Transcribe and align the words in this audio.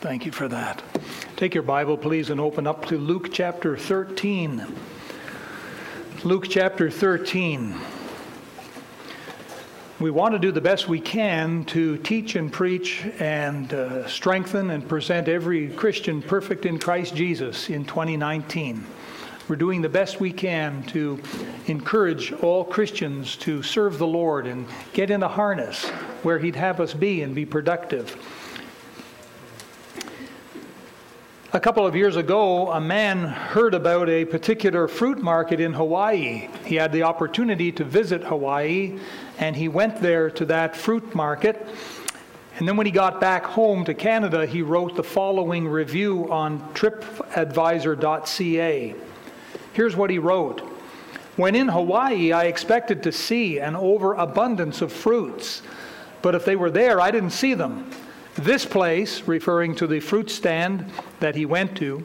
Thank 0.00 0.24
you 0.24 0.30
for 0.30 0.46
that. 0.46 0.80
Take 1.34 1.54
your 1.54 1.64
Bible, 1.64 1.98
please, 1.98 2.30
and 2.30 2.40
open 2.40 2.68
up 2.68 2.86
to 2.86 2.96
Luke 2.96 3.32
chapter 3.32 3.76
13. 3.76 4.64
Luke 6.22 6.46
chapter 6.48 6.88
13. 6.88 7.74
We 9.98 10.12
want 10.12 10.34
to 10.34 10.38
do 10.38 10.52
the 10.52 10.60
best 10.60 10.86
we 10.86 11.00
can 11.00 11.64
to 11.64 11.96
teach 11.98 12.36
and 12.36 12.52
preach 12.52 13.06
and 13.18 13.74
uh, 13.74 14.06
strengthen 14.06 14.70
and 14.70 14.88
present 14.88 15.26
every 15.26 15.70
Christian 15.70 16.22
perfect 16.22 16.64
in 16.64 16.78
Christ 16.78 17.16
Jesus 17.16 17.68
in 17.68 17.84
2019. 17.84 18.86
We're 19.48 19.56
doing 19.56 19.82
the 19.82 19.88
best 19.88 20.20
we 20.20 20.30
can 20.30 20.84
to 20.84 21.20
encourage 21.66 22.32
all 22.34 22.64
Christians 22.64 23.34
to 23.38 23.64
serve 23.64 23.98
the 23.98 24.06
Lord 24.06 24.46
and 24.46 24.64
get 24.92 25.10
in 25.10 25.24
a 25.24 25.28
harness 25.28 25.88
where 26.22 26.38
He'd 26.38 26.54
have 26.54 26.78
us 26.78 26.94
be 26.94 27.22
and 27.22 27.34
be 27.34 27.44
productive. 27.44 28.16
A 31.54 31.60
couple 31.60 31.86
of 31.86 31.96
years 31.96 32.16
ago, 32.16 32.70
a 32.72 32.78
man 32.78 33.20
heard 33.20 33.72
about 33.72 34.10
a 34.10 34.26
particular 34.26 34.86
fruit 34.86 35.22
market 35.22 35.60
in 35.60 35.72
Hawaii. 35.72 36.50
He 36.66 36.74
had 36.74 36.92
the 36.92 37.04
opportunity 37.04 37.72
to 37.72 37.84
visit 37.84 38.22
Hawaii, 38.22 38.98
and 39.38 39.56
he 39.56 39.66
went 39.66 40.02
there 40.02 40.30
to 40.32 40.44
that 40.44 40.76
fruit 40.76 41.14
market. 41.14 41.66
And 42.58 42.68
then 42.68 42.76
when 42.76 42.84
he 42.84 42.92
got 42.92 43.18
back 43.18 43.46
home 43.46 43.86
to 43.86 43.94
Canada, 43.94 44.44
he 44.44 44.60
wrote 44.60 44.94
the 44.94 45.02
following 45.02 45.66
review 45.66 46.30
on 46.30 46.60
tripadvisor.ca. 46.74 48.94
Here's 49.72 49.96
what 49.96 50.10
he 50.10 50.18
wrote 50.18 50.60
When 51.36 51.54
in 51.54 51.68
Hawaii, 51.68 52.30
I 52.30 52.44
expected 52.44 53.02
to 53.04 53.12
see 53.12 53.58
an 53.58 53.74
overabundance 53.74 54.82
of 54.82 54.92
fruits, 54.92 55.62
but 56.20 56.34
if 56.34 56.44
they 56.44 56.56
were 56.56 56.70
there, 56.70 57.00
I 57.00 57.10
didn't 57.10 57.30
see 57.30 57.54
them. 57.54 57.90
This 58.38 58.64
place, 58.64 59.22
referring 59.26 59.74
to 59.76 59.88
the 59.88 59.98
fruit 59.98 60.30
stand 60.30 60.90
that 61.18 61.34
he 61.34 61.44
went 61.44 61.76
to, 61.78 62.04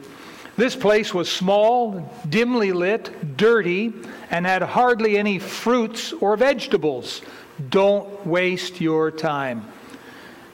this 0.56 0.74
place 0.74 1.14
was 1.14 1.30
small, 1.30 2.12
dimly 2.28 2.72
lit, 2.72 3.36
dirty, 3.36 3.92
and 4.30 4.44
had 4.44 4.62
hardly 4.62 5.16
any 5.16 5.38
fruits 5.38 6.12
or 6.12 6.36
vegetables. 6.36 7.22
Don't 7.70 8.26
waste 8.26 8.80
your 8.80 9.12
time. 9.12 9.64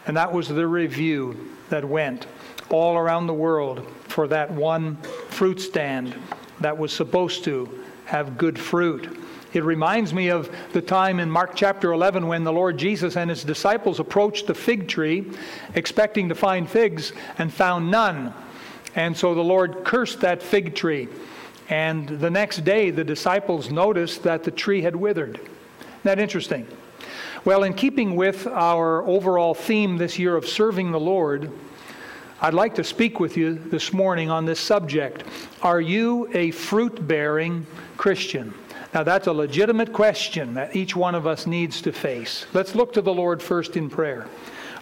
And 0.06 0.16
that 0.18 0.32
was 0.32 0.48
the 0.48 0.66
review 0.66 1.50
that 1.70 1.84
went 1.84 2.26
all 2.70 2.96
around 2.96 3.26
the 3.26 3.34
world 3.34 3.86
for 4.08 4.26
that 4.28 4.50
one 4.50 4.96
fruit 5.28 5.60
stand 5.60 6.14
that 6.60 6.76
was 6.76 6.92
supposed 6.92 7.44
to 7.44 7.84
have 8.04 8.36
good 8.36 8.58
fruit. 8.58 9.18
It 9.52 9.64
reminds 9.64 10.14
me 10.14 10.28
of 10.28 10.48
the 10.72 10.80
time 10.80 11.18
in 11.18 11.28
Mark 11.28 11.56
chapter 11.56 11.92
11 11.92 12.28
when 12.28 12.44
the 12.44 12.52
Lord 12.52 12.78
Jesus 12.78 13.16
and 13.16 13.28
his 13.28 13.42
disciples 13.42 13.98
approached 13.98 14.46
the 14.46 14.54
fig 14.54 14.86
tree 14.86 15.28
expecting 15.74 16.28
to 16.28 16.36
find 16.36 16.70
figs 16.70 17.12
and 17.36 17.52
found 17.52 17.90
none. 17.90 18.32
And 18.94 19.16
so 19.16 19.34
the 19.34 19.42
Lord 19.42 19.84
cursed 19.84 20.20
that 20.20 20.40
fig 20.40 20.76
tree. 20.76 21.08
And 21.68 22.08
the 22.08 22.30
next 22.30 22.64
day, 22.64 22.90
the 22.90 23.04
disciples 23.04 23.70
noticed 23.70 24.22
that 24.22 24.44
the 24.44 24.50
tree 24.52 24.82
had 24.82 24.94
withered. 24.94 25.36
Isn't 25.36 26.02
that 26.04 26.18
interesting? 26.20 26.66
Well, 27.44 27.64
in 27.64 27.74
keeping 27.74 28.14
with 28.14 28.46
our 28.46 29.02
overall 29.06 29.54
theme 29.54 29.96
this 29.96 30.18
year 30.18 30.36
of 30.36 30.46
serving 30.46 30.92
the 30.92 31.00
Lord, 31.00 31.50
I'd 32.40 32.54
like 32.54 32.76
to 32.76 32.84
speak 32.84 33.18
with 33.18 33.36
you 33.36 33.54
this 33.54 33.92
morning 33.92 34.30
on 34.30 34.44
this 34.44 34.60
subject. 34.60 35.24
Are 35.62 35.80
you 35.80 36.28
a 36.34 36.52
fruit 36.52 37.06
bearing 37.06 37.66
Christian? 37.96 38.54
Now, 38.92 39.04
that's 39.04 39.28
a 39.28 39.32
legitimate 39.32 39.92
question 39.92 40.54
that 40.54 40.74
each 40.74 40.96
one 40.96 41.14
of 41.14 41.26
us 41.26 41.46
needs 41.46 41.80
to 41.82 41.92
face. 41.92 42.46
Let's 42.52 42.74
look 42.74 42.92
to 42.94 43.02
the 43.02 43.14
Lord 43.14 43.40
first 43.40 43.76
in 43.76 43.88
prayer. 43.88 44.26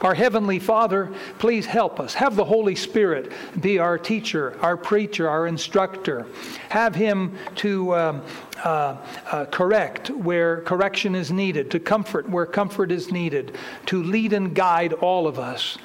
Our 0.01 0.15
Heavenly 0.15 0.61
Father, 0.61 1.13
please 1.39 1.67
help 1.67 1.99
us. 1.99 2.15
Have 2.15 2.37
the 2.37 2.45
Holy 2.45 2.77
Spirit 2.77 3.33
be 3.61 3.81
our 3.81 3.99
teacher, 3.99 4.57
our 4.63 4.77
preacher, 4.77 5.29
our 5.29 5.49
instructor. 5.49 6.25
Have 6.69 6.95
Him 6.95 7.37
to 7.57 7.97
um, 7.97 8.23
uh, 8.65 8.97
uh, 9.31 9.45
correct 9.47 10.11
where 10.11 10.61
correction 10.63 11.17
is 11.17 11.33
needed, 11.33 11.71
to 11.73 11.81
comfort 11.81 12.29
where 12.29 12.47
comfort 12.47 12.93
is 12.93 13.11
needed, 13.11 13.57
to 13.87 14.03
lead 14.03 14.33
and 14.33 14.55
guide 14.55 14.93
all 14.93 15.27
of 15.27 15.39
us. 15.39 15.79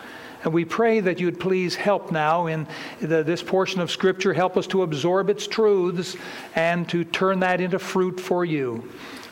And 0.44 0.54
we 0.54 0.66
pray 0.66 1.00
that 1.00 1.20
you'd 1.20 1.40
please 1.40 1.76
help 1.76 2.12
now 2.12 2.48
in 2.48 2.68
the, 3.00 3.24
this 3.24 3.42
portion 3.42 3.80
of 3.80 3.90
Scripture, 3.90 4.34
help 4.34 4.58
us 4.58 4.68
to 4.68 4.84
absorb 4.84 5.30
its 5.30 5.48
truths 5.48 6.18
and 6.56 6.88
to 6.90 7.04
turn 7.06 7.40
that 7.40 7.62
into 7.62 7.80
fruit 7.80 8.20
for 8.20 8.44
you. 8.44 8.90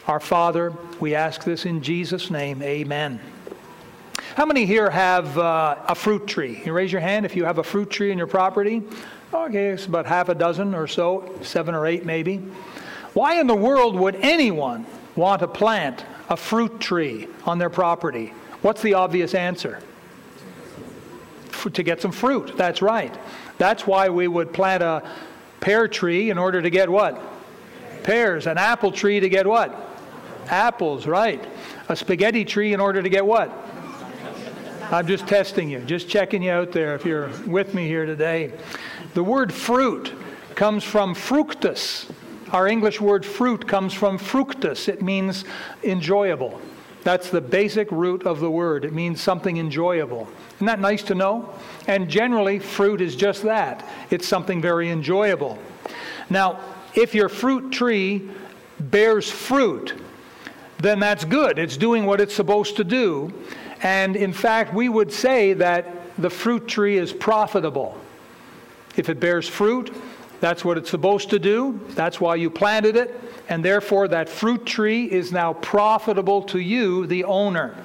Our 0.08 0.20
Father, 0.20 0.74
we 1.00 1.14
ask 1.14 1.44
this 1.44 1.66
in 1.66 1.82
Jesus' 1.82 2.32
name. 2.32 2.62
Amen. 2.62 3.20
How 4.36 4.46
many 4.46 4.66
here 4.66 4.90
have 4.90 5.38
uh, 5.38 5.76
a 5.88 5.96
fruit 5.96 6.26
tree? 6.26 6.62
You 6.66 6.72
raise 6.72 6.92
your 6.92 7.02
hand 7.02 7.26
if 7.26 7.36
you 7.36 7.44
have 7.44 7.58
a 7.58 7.64
fruit 7.64 7.90
tree 7.90 8.12
in 8.12 8.18
your 8.18 8.28
property. 8.28 8.82
Okay, 9.34 9.68
it's 9.68 9.86
about 9.86 10.06
half 10.06 10.30
a 10.30 10.36
dozen 10.36 10.74
or 10.74 10.88
so, 10.88 11.38
seven 11.42 11.76
or 11.76 11.86
eight 11.86 12.06
maybe. 12.06 12.38
Why 13.14 13.40
in 13.40 13.48
the 13.48 13.56
world 13.56 13.96
would 13.96 14.16
anyone 14.16 14.86
want 15.18 15.42
to 15.42 15.48
plant 15.48 16.06
a 16.30 16.38
fruit 16.38 16.80
tree 16.80 17.28
on 17.46 17.58
their 17.58 17.70
property? 17.70 18.34
What's 18.62 18.82
the 18.82 18.94
obvious 18.94 19.36
answer? 19.36 19.82
To 21.70 21.84
get 21.84 22.02
some 22.02 22.12
fruit. 22.12 22.58
That's 22.58 22.82
right. 22.82 23.16
That's 23.58 23.86
why 23.86 24.10
we 24.10 24.28
would 24.28 24.54
plant 24.54 24.84
a 24.84 25.08
pear 25.60 25.88
tree 25.88 26.30
in 26.30 26.38
order 26.38 26.62
to 26.62 26.70
get 26.70 26.90
what? 26.90 27.22
Pears. 28.04 28.48
An 28.48 28.58
apple 28.58 28.92
tree 28.92 29.20
to 29.20 29.30
get 29.30 29.46
what? 29.46 29.74
Apples, 30.48 31.06
right. 31.06 31.44
A 31.88 31.96
spaghetti 31.96 32.44
tree 32.44 32.74
in 32.74 32.80
order 32.80 33.02
to 33.02 33.10
get 33.10 33.26
what? 33.26 33.52
I'm 34.92 35.08
just 35.08 35.26
testing 35.26 35.70
you, 35.70 35.80
just 35.80 36.10
checking 36.10 36.44
you 36.44 36.52
out 36.52 36.74
there 36.74 36.96
if 36.96 37.06
you're 37.06 37.30
with 37.48 37.74
me 37.74 37.88
here 37.88 38.06
today. 38.06 38.52
The 39.14 39.24
word 39.24 39.54
fruit 39.54 40.14
comes 40.56 40.84
from 40.84 41.16
fructus. 41.16 42.12
Our 42.52 42.68
English 42.68 43.00
word 43.00 43.26
fruit 43.26 43.66
comes 43.66 43.94
from 43.94 44.18
fructus. 44.18 44.90
It 44.90 45.02
means 45.02 45.46
enjoyable. 45.84 46.60
That's 47.04 47.30
the 47.30 47.42
basic 47.42 47.92
root 47.92 48.26
of 48.26 48.40
the 48.40 48.52
word. 48.52 48.86
It 48.86 48.94
means 48.94 49.22
something 49.22 49.58
enjoyable. 49.58 50.28
Isn't 50.56 50.68
that 50.68 50.80
nice 50.80 51.02
to 51.04 51.16
know? 51.16 51.50
And 51.88 52.10
generally, 52.10 52.60
fruit 52.60 53.02
is 53.02 53.16
just 53.16 53.44
that 53.44 53.88
it's 54.12 54.28
something 54.28 54.62
very 54.62 54.90
enjoyable. 54.90 55.58
Now, 56.30 56.60
if 56.94 57.16
your 57.16 57.30
fruit 57.30 57.72
tree 57.72 58.30
bears 58.80 59.30
fruit, 59.32 60.00
then 60.80 61.00
that's 61.00 61.26
good. 61.26 61.58
It's 61.60 61.78
doing 61.78 62.06
what 62.06 62.22
it's 62.22 62.36
supposed 62.36 62.76
to 62.78 62.84
do. 62.84 63.34
And 63.84 64.16
in 64.16 64.34
fact, 64.34 64.74
we 64.74 64.90
would 64.90 65.12
say 65.12 65.54
that 65.54 65.88
the 66.18 66.30
fruit 66.30 66.68
tree 66.68 66.98
is 66.98 67.12
profitable. 67.12 67.98
If 68.96 69.10
it 69.10 69.20
bears 69.20 69.48
fruit, 69.48 69.94
that's 70.40 70.66
what 70.66 70.78
it's 70.78 70.90
supposed 70.90 71.30
to 71.32 71.40
do. 71.40 71.80
That's 71.90 72.20
why 72.20 72.36
you 72.36 72.50
planted 72.50 72.96
it. 72.96 73.20
And 73.52 73.66
therefore, 73.66 74.08
that 74.08 74.30
fruit 74.30 74.66
tree 74.66 75.12
is 75.12 75.34
now 75.34 75.52
profitable 75.52 76.42
to 76.44 76.60
you, 76.60 77.06
the 77.06 77.26
owner. 77.26 77.76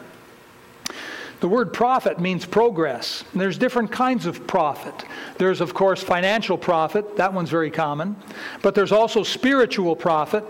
The 1.40 1.48
word 1.48 1.72
profit 1.72 2.20
means 2.20 2.46
progress. 2.46 3.24
And 3.32 3.40
there's 3.40 3.58
different 3.58 3.90
kinds 3.90 4.26
of 4.26 4.46
profit. 4.46 5.04
There's, 5.38 5.60
of 5.60 5.74
course, 5.74 6.04
financial 6.04 6.56
profit. 6.56 7.16
That 7.16 7.34
one's 7.34 7.50
very 7.50 7.72
common. 7.72 8.14
But 8.62 8.76
there's 8.76 8.92
also 8.92 9.24
spiritual 9.24 9.96
profit. 9.96 10.44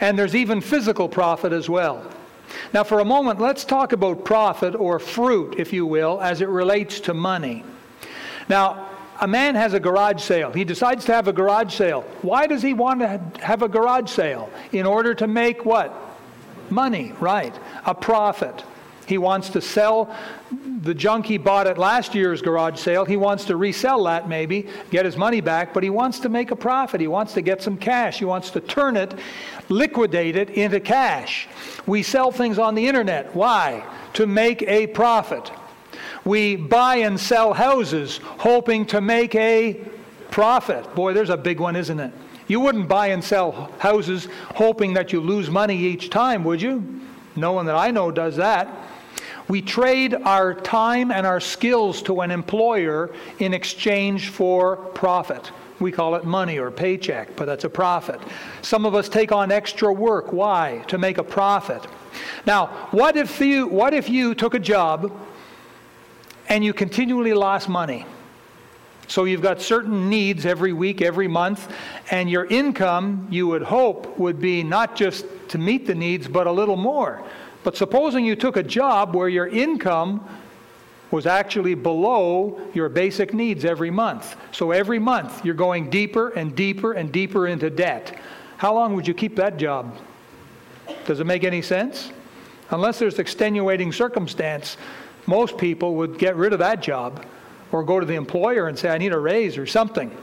And 0.00 0.16
there's 0.16 0.36
even 0.36 0.60
physical 0.60 1.08
profit 1.08 1.52
as 1.52 1.68
well. 1.68 2.08
Now, 2.72 2.84
for 2.84 3.00
a 3.00 3.04
moment, 3.04 3.40
let's 3.40 3.64
talk 3.64 3.92
about 3.92 4.24
profit 4.24 4.76
or 4.76 5.00
fruit, 5.00 5.56
if 5.58 5.72
you 5.72 5.84
will, 5.86 6.20
as 6.20 6.40
it 6.40 6.48
relates 6.48 7.00
to 7.00 7.14
money. 7.14 7.64
Now, 8.48 8.90
a 9.20 9.26
man 9.26 9.54
has 9.54 9.74
a 9.74 9.80
garage 9.80 10.22
sale. 10.22 10.52
He 10.52 10.64
decides 10.64 11.04
to 11.06 11.14
have 11.14 11.28
a 11.28 11.32
garage 11.32 11.74
sale. 11.74 12.02
Why 12.22 12.46
does 12.46 12.62
he 12.62 12.74
want 12.74 13.00
to 13.00 13.20
have 13.40 13.62
a 13.62 13.68
garage 13.68 14.10
sale? 14.10 14.50
In 14.72 14.86
order 14.86 15.14
to 15.14 15.26
make 15.26 15.64
what? 15.64 15.94
Money, 16.70 17.12
right. 17.20 17.54
A 17.84 17.94
profit. 17.94 18.64
He 19.06 19.18
wants 19.18 19.50
to 19.50 19.60
sell 19.60 20.14
the 20.82 20.92
junk 20.92 21.26
he 21.26 21.38
bought 21.38 21.68
at 21.68 21.78
last 21.78 22.14
year's 22.14 22.42
garage 22.42 22.78
sale. 22.78 23.04
He 23.04 23.16
wants 23.16 23.44
to 23.46 23.56
resell 23.56 24.04
that 24.04 24.28
maybe, 24.28 24.68
get 24.90 25.04
his 25.04 25.16
money 25.16 25.40
back, 25.40 25.72
but 25.72 25.84
he 25.84 25.90
wants 25.90 26.18
to 26.20 26.28
make 26.28 26.50
a 26.50 26.56
profit. 26.56 27.00
He 27.00 27.06
wants 27.06 27.32
to 27.34 27.40
get 27.40 27.62
some 27.62 27.76
cash. 27.76 28.18
He 28.18 28.24
wants 28.24 28.50
to 28.50 28.60
turn 28.60 28.96
it, 28.96 29.14
liquidate 29.68 30.34
it 30.34 30.50
into 30.50 30.80
cash. 30.80 31.48
We 31.86 32.02
sell 32.02 32.32
things 32.32 32.58
on 32.58 32.74
the 32.74 32.86
internet. 32.86 33.34
Why? 33.34 33.86
To 34.14 34.26
make 34.26 34.62
a 34.62 34.88
profit. 34.88 35.52
We 36.26 36.56
buy 36.56 36.96
and 36.96 37.18
sell 37.18 37.54
houses 37.54 38.18
hoping 38.22 38.84
to 38.86 39.00
make 39.00 39.36
a 39.36 39.80
profit. 40.32 40.92
Boy, 40.96 41.12
there's 41.12 41.30
a 41.30 41.36
big 41.36 41.60
one, 41.60 41.76
isn't 41.76 42.00
it? 42.00 42.12
You 42.48 42.58
wouldn't 42.58 42.88
buy 42.88 43.08
and 43.08 43.22
sell 43.22 43.72
houses 43.78 44.26
hoping 44.56 44.92
that 44.94 45.12
you 45.12 45.20
lose 45.20 45.48
money 45.48 45.76
each 45.76 46.10
time, 46.10 46.42
would 46.42 46.60
you? 46.60 47.00
No 47.36 47.52
one 47.52 47.64
that 47.66 47.76
I 47.76 47.92
know 47.92 48.10
does 48.10 48.34
that. 48.36 48.68
We 49.46 49.62
trade 49.62 50.14
our 50.14 50.52
time 50.52 51.12
and 51.12 51.24
our 51.24 51.38
skills 51.38 52.02
to 52.02 52.20
an 52.22 52.32
employer 52.32 53.14
in 53.38 53.54
exchange 53.54 54.30
for 54.30 54.76
profit. 54.76 55.52
We 55.78 55.92
call 55.92 56.16
it 56.16 56.24
money 56.24 56.58
or 56.58 56.72
paycheck, 56.72 57.36
but 57.36 57.44
that's 57.44 57.62
a 57.62 57.70
profit. 57.70 58.20
Some 58.62 58.84
of 58.84 58.96
us 58.96 59.08
take 59.08 59.30
on 59.30 59.52
extra 59.52 59.92
work. 59.92 60.32
Why? 60.32 60.82
To 60.88 60.98
make 60.98 61.18
a 61.18 61.24
profit. 61.24 61.86
Now, 62.46 62.88
what 62.90 63.16
if 63.16 63.40
you, 63.40 63.68
what 63.68 63.94
if 63.94 64.08
you 64.08 64.34
took 64.34 64.54
a 64.54 64.58
job 64.58 65.12
and 66.48 66.64
you 66.64 66.72
continually 66.72 67.34
lost 67.34 67.68
money? 67.68 68.06
So 69.08 69.24
you've 69.24 69.42
got 69.42 69.60
certain 69.60 70.08
needs 70.08 70.46
every 70.46 70.72
week, 70.72 71.00
every 71.00 71.28
month, 71.28 71.72
and 72.10 72.28
your 72.28 72.46
income, 72.46 73.28
you 73.30 73.46
would 73.46 73.62
hope, 73.62 74.18
would 74.18 74.40
be 74.40 74.64
not 74.64 74.96
just 74.96 75.26
to 75.48 75.58
meet 75.58 75.86
the 75.86 75.94
needs, 75.94 76.26
but 76.26 76.46
a 76.46 76.52
little 76.52 76.76
more. 76.76 77.22
But 77.62 77.76
supposing 77.76 78.24
you 78.24 78.34
took 78.34 78.56
a 78.56 78.62
job 78.62 79.14
where 79.14 79.28
your 79.28 79.46
income 79.46 80.26
was 81.10 81.26
actually 81.26 81.74
below 81.74 82.60
your 82.74 82.88
basic 82.88 83.32
needs 83.32 83.64
every 83.64 83.90
month. 83.90 84.36
So 84.50 84.72
every 84.72 84.98
month 84.98 85.44
you're 85.44 85.54
going 85.54 85.88
deeper 85.88 86.30
and 86.30 86.54
deeper 86.56 86.92
and 86.92 87.12
deeper 87.12 87.46
into 87.46 87.70
debt. 87.70 88.18
How 88.56 88.74
long 88.74 88.94
would 88.94 89.06
you 89.06 89.14
keep 89.14 89.36
that 89.36 89.56
job? 89.56 89.96
Does 91.04 91.20
it 91.20 91.26
make 91.26 91.44
any 91.44 91.62
sense? 91.62 92.10
Unless 92.70 92.98
there's 92.98 93.20
extenuating 93.20 93.92
circumstance, 93.92 94.76
most 95.26 95.58
people 95.58 95.96
would 95.96 96.18
get 96.18 96.36
rid 96.36 96.52
of 96.52 96.58
that 96.60 96.82
job 96.82 97.24
or 97.72 97.82
go 97.84 98.00
to 98.00 98.06
the 98.06 98.14
employer 98.14 98.68
and 98.68 98.78
say, 98.78 98.88
I 98.88 98.98
need 98.98 99.12
a 99.12 99.18
raise 99.18 99.58
or 99.58 99.66
something. 99.66 100.16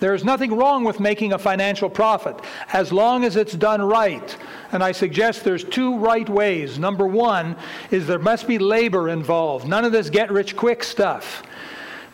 There 0.00 0.14
is 0.14 0.24
nothing 0.24 0.56
wrong 0.56 0.82
with 0.82 0.98
making 0.98 1.34
a 1.34 1.38
financial 1.38 1.90
profit 1.90 2.34
as 2.72 2.90
long 2.90 3.22
as 3.22 3.36
it's 3.36 3.52
done 3.52 3.82
right. 3.82 4.36
And 4.72 4.82
I 4.82 4.92
suggest 4.92 5.44
there's 5.44 5.62
two 5.62 5.98
right 5.98 6.28
ways. 6.28 6.78
Number 6.78 7.06
one 7.06 7.54
is 7.90 8.06
there 8.06 8.18
must 8.18 8.48
be 8.48 8.58
labor 8.58 9.10
involved. 9.10 9.68
None 9.68 9.84
of 9.84 9.92
this 9.92 10.08
get 10.08 10.32
rich 10.32 10.56
quick 10.56 10.82
stuff. 10.82 11.42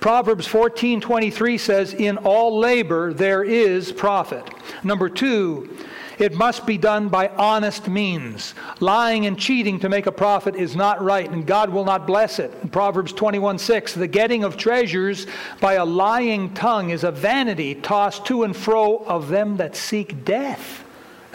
Proverbs 0.01 0.47
14:23 0.49 1.59
says 1.59 1.95
in 1.95 2.19
all 2.19 2.59
labor 2.59 3.13
there 3.13 3.45
is 3.45 3.93
profit. 3.93 4.45
Number 4.83 5.09
2, 5.09 5.69
it 6.19 6.35
must 6.35 6.67
be 6.67 6.79
done 6.79 7.09
by 7.09 7.29
honest 7.29 7.89
means. 7.89 8.55
Lying 8.81 9.27
and 9.27 9.39
cheating 9.39 9.79
to 9.81 9.89
make 9.89 10.07
a 10.07 10.13
profit 10.13 10.57
is 10.57 10.75
not 10.75 11.03
right, 11.03 11.31
and 11.31 11.47
God 11.47 11.71
will 11.71 11.85
not 11.85 12.07
bless 12.07 12.39
it. 12.39 12.53
In 12.63 12.69
Proverbs 12.69 13.13
21 13.13 13.59
6, 13.59 13.95
the 13.95 14.07
getting 14.07 14.45
of 14.45 14.57
treasures 14.57 15.27
by 15.61 15.75
a 15.75 15.85
lying 15.85 16.55
tongue 16.55 16.91
is 16.91 17.05
a 17.05 17.11
vanity 17.11 17.75
tossed 17.75 18.25
to 18.27 18.45
and 18.45 18.57
fro 18.57 19.05
of 19.07 19.29
them 19.29 19.57
that 19.59 19.77
seek 19.77 20.25
death. 20.25 20.86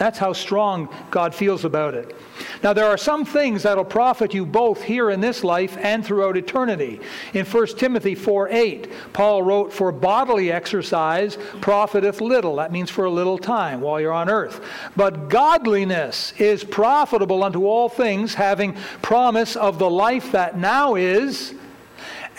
That's 0.02 0.18
how 0.18 0.32
strong 0.32 0.88
God 1.12 1.32
feels 1.32 1.64
about 1.64 1.94
it. 1.94 2.16
Now, 2.64 2.72
there 2.72 2.86
are 2.86 2.96
some 2.96 3.24
things 3.24 3.62
that'll 3.62 3.84
profit 3.84 4.34
you 4.34 4.44
both 4.44 4.82
here 4.82 5.10
in 5.10 5.20
this 5.20 5.44
life 5.44 5.78
and 5.80 6.04
throughout 6.04 6.36
eternity. 6.36 6.98
In 7.34 7.46
1 7.46 7.66
Timothy 7.76 8.16
4 8.16 8.48
8, 8.48 8.92
Paul 9.12 9.44
wrote, 9.44 9.72
For 9.72 9.92
bodily 9.92 10.50
exercise 10.50 11.38
profiteth 11.60 12.20
little. 12.20 12.56
That 12.56 12.72
means 12.72 12.90
for 12.90 13.04
a 13.04 13.10
little 13.12 13.38
time 13.38 13.80
while 13.80 14.00
you're 14.00 14.12
on 14.12 14.28
earth. 14.28 14.60
But 14.96 15.28
godliness 15.28 16.32
is 16.36 16.64
profitable 16.64 17.44
unto 17.44 17.64
all 17.64 17.88
things, 17.88 18.34
having 18.34 18.76
promise 19.02 19.54
of 19.54 19.78
the 19.78 19.88
life 19.88 20.32
that 20.32 20.58
now 20.58 20.96
is 20.96 21.54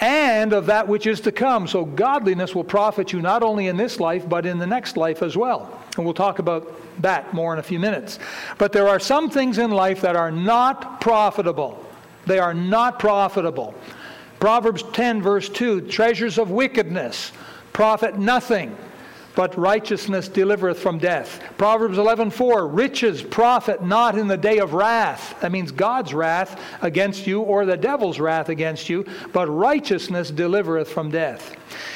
and 0.01 0.51
of 0.51 0.65
that 0.65 0.89
which 0.89 1.07
is 1.07 1.21
to 1.21 1.31
come. 1.31 1.65
So, 1.69 1.85
godliness 1.85 2.53
will 2.53 2.65
profit 2.65 3.13
you 3.13 3.21
not 3.21 3.41
only 3.41 3.67
in 3.67 3.77
this 3.77 4.01
life, 4.01 4.27
but 4.27 4.45
in 4.45 4.59
the 4.59 4.67
next 4.67 4.97
life 4.97 5.23
as 5.23 5.37
well. 5.37 5.79
And 5.95 6.05
we'll 6.05 6.13
talk 6.13 6.39
about 6.39 6.71
that 7.01 7.33
more 7.33 7.53
in 7.53 7.59
a 7.59 7.63
few 7.63 7.79
minutes. 7.79 8.19
But 8.57 8.71
there 8.71 8.87
are 8.87 8.99
some 8.99 9.29
things 9.29 9.57
in 9.57 9.71
life 9.71 10.01
that 10.01 10.15
are 10.15 10.31
not 10.31 11.01
profitable. 11.01 11.83
They 12.25 12.39
are 12.39 12.53
not 12.53 12.99
profitable. 12.99 13.75
Proverbs 14.39 14.83
10, 14.93 15.21
verse 15.21 15.49
2 15.49 15.81
treasures 15.81 16.37
of 16.37 16.51
wickedness 16.51 17.31
profit 17.73 18.17
nothing 18.17 18.75
but 19.35 19.57
righteousness 19.57 20.27
delivereth 20.27 20.77
from 20.77 20.99
death. 20.99 21.41
Proverbs 21.57 21.97
11:4 21.97 22.67
Riches 22.67 23.21
profit 23.21 23.83
not 23.83 24.17
in 24.17 24.27
the 24.27 24.37
day 24.37 24.59
of 24.59 24.73
wrath. 24.73 25.35
That 25.41 25.51
means 25.51 25.71
God's 25.71 26.13
wrath 26.13 26.59
against 26.81 27.25
you 27.25 27.41
or 27.41 27.65
the 27.65 27.77
devil's 27.77 28.19
wrath 28.19 28.49
against 28.49 28.89
you, 28.89 29.05
but 29.31 29.47
righteousness 29.47 30.29
delivereth 30.29 30.89
from 30.89 31.09
death. 31.09 31.55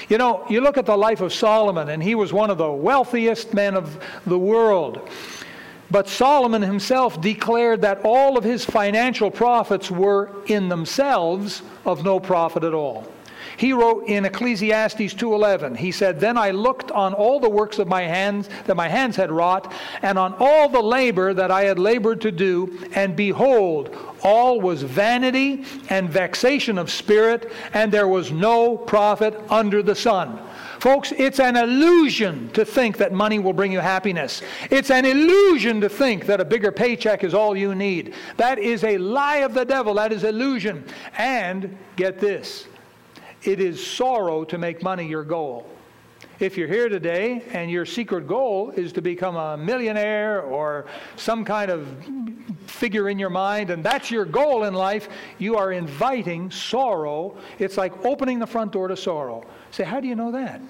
You 0.10 0.18
know, 0.18 0.46
you 0.50 0.62
look 0.62 0.78
at 0.78 0.86
the 0.86 0.98
life 0.98 1.22
of 1.22 1.34
Solomon 1.34 1.90
and 1.90 2.02
he 2.02 2.16
was 2.16 2.34
one 2.34 2.50
of 2.50 2.58
the 2.58 2.72
wealthiest 2.72 3.54
men 3.54 3.76
of 3.76 4.00
the 4.26 4.40
world. 4.40 5.08
But 5.90 6.10
Solomon 6.10 6.62
himself 6.62 7.22
declared 7.22 7.82
that 7.82 8.02
all 8.04 8.38
of 8.38 8.44
his 8.44 8.66
financial 8.66 9.32
profits 9.32 9.90
were 9.90 10.32
in 10.48 10.68
themselves 10.68 11.62
of 11.86 12.04
no 12.04 12.20
profit 12.20 12.64
at 12.64 12.74
all. 12.74 13.08
He 13.56 13.72
wrote 13.72 14.06
in 14.08 14.26
Ecclesiastes 14.26 15.14
2:11. 15.14 15.76
He 15.76 15.92
said, 15.92 16.20
"Then 16.20 16.38
I 16.38 16.52
looked 16.52 16.92
on 16.92 17.14
all 17.14 17.40
the 17.40 17.50
works 17.50 17.80
of 17.80 17.88
my 17.88 18.04
hands 18.04 18.50
that 18.66 18.76
my 18.76 18.90
hands 18.90 19.16
had 19.16 19.32
wrought, 19.32 19.72
and 20.02 20.20
on 20.20 20.36
all 20.40 20.68
the 20.68 20.82
labor 20.82 21.34
that 21.34 21.52
I 21.52 21.64
had 21.64 21.80
labored 21.80 22.22
to 22.22 22.32
do, 22.32 22.78
and 22.94 23.16
behold, 23.16 23.96
all 24.24 24.60
was 24.60 24.84
vanity 24.84 25.64
and 25.90 26.10
vexation 26.10 26.78
of 26.78 26.92
spirit, 26.92 27.52
and 27.74 27.92
there 27.92 28.08
was 28.08 28.32
no 28.32 28.76
profit 28.76 29.40
under 29.50 29.82
the 29.82 29.96
sun." 29.96 30.40
Folks, 30.80 31.12
it's 31.18 31.40
an 31.40 31.56
illusion 31.56 32.52
to 32.54 32.64
think 32.64 32.98
that 32.98 33.12
money 33.12 33.40
will 33.40 33.54
bring 33.54 33.72
you 33.72 33.80
happiness. 33.80 34.44
It's 34.70 34.92
an 34.92 35.06
illusion 35.06 35.82
to 35.82 35.90
think 35.90 36.28
that 36.28 36.40
a 36.40 36.46
bigger 36.46 36.72
paycheck 36.72 37.24
is 37.24 37.34
all 37.34 37.58
you 37.58 37.74
need. 37.74 38.14
That 38.38 38.60
is 38.60 38.84
a 38.84 38.98
lie 39.00 39.38
of 39.38 39.56
the 39.56 39.66
devil. 39.66 39.96
That 39.96 40.14
is 40.14 40.24
illusion. 40.24 40.84
And 41.18 41.76
get 41.96 42.20
this 42.20 42.68
it 43.48 43.62
is 43.62 43.86
sorrow 43.86 44.44
to 44.44 44.58
make 44.58 44.84
money 44.84 45.08
your 45.08 45.24
goal. 45.24 45.66
If 46.40 46.58
you're 46.58 46.68
here 46.68 46.90
today 46.90 47.44
and 47.54 47.72
your 47.72 47.86
secret 47.86 48.28
goal 48.28 48.72
is 48.72 48.92
to 48.94 49.02
become 49.02 49.36
a 49.36 49.58
millionaire 49.58 50.42
or 50.42 50.86
some 51.16 51.46
kind 51.46 51.72
of 51.72 51.88
figure 52.68 53.10
in 53.10 53.18
your 53.18 53.30
mind, 53.30 53.70
and 53.70 53.84
that's 53.84 54.12
your 54.12 54.26
goal 54.26 54.66
in 54.66 54.74
life, 54.74 55.10
you 55.40 55.56
are 55.56 55.72
inviting 55.72 56.52
sorrow. 56.52 57.38
It's 57.58 57.78
like 57.78 58.06
opening 58.06 58.38
the 58.38 58.46
front 58.46 58.74
door 58.74 58.88
to 58.90 58.98
sorrow. 58.98 59.46
Say, 59.72 59.84
how 59.84 60.00
do 60.00 60.08
you 60.08 60.16
know 60.16 60.32
that? 60.32 60.62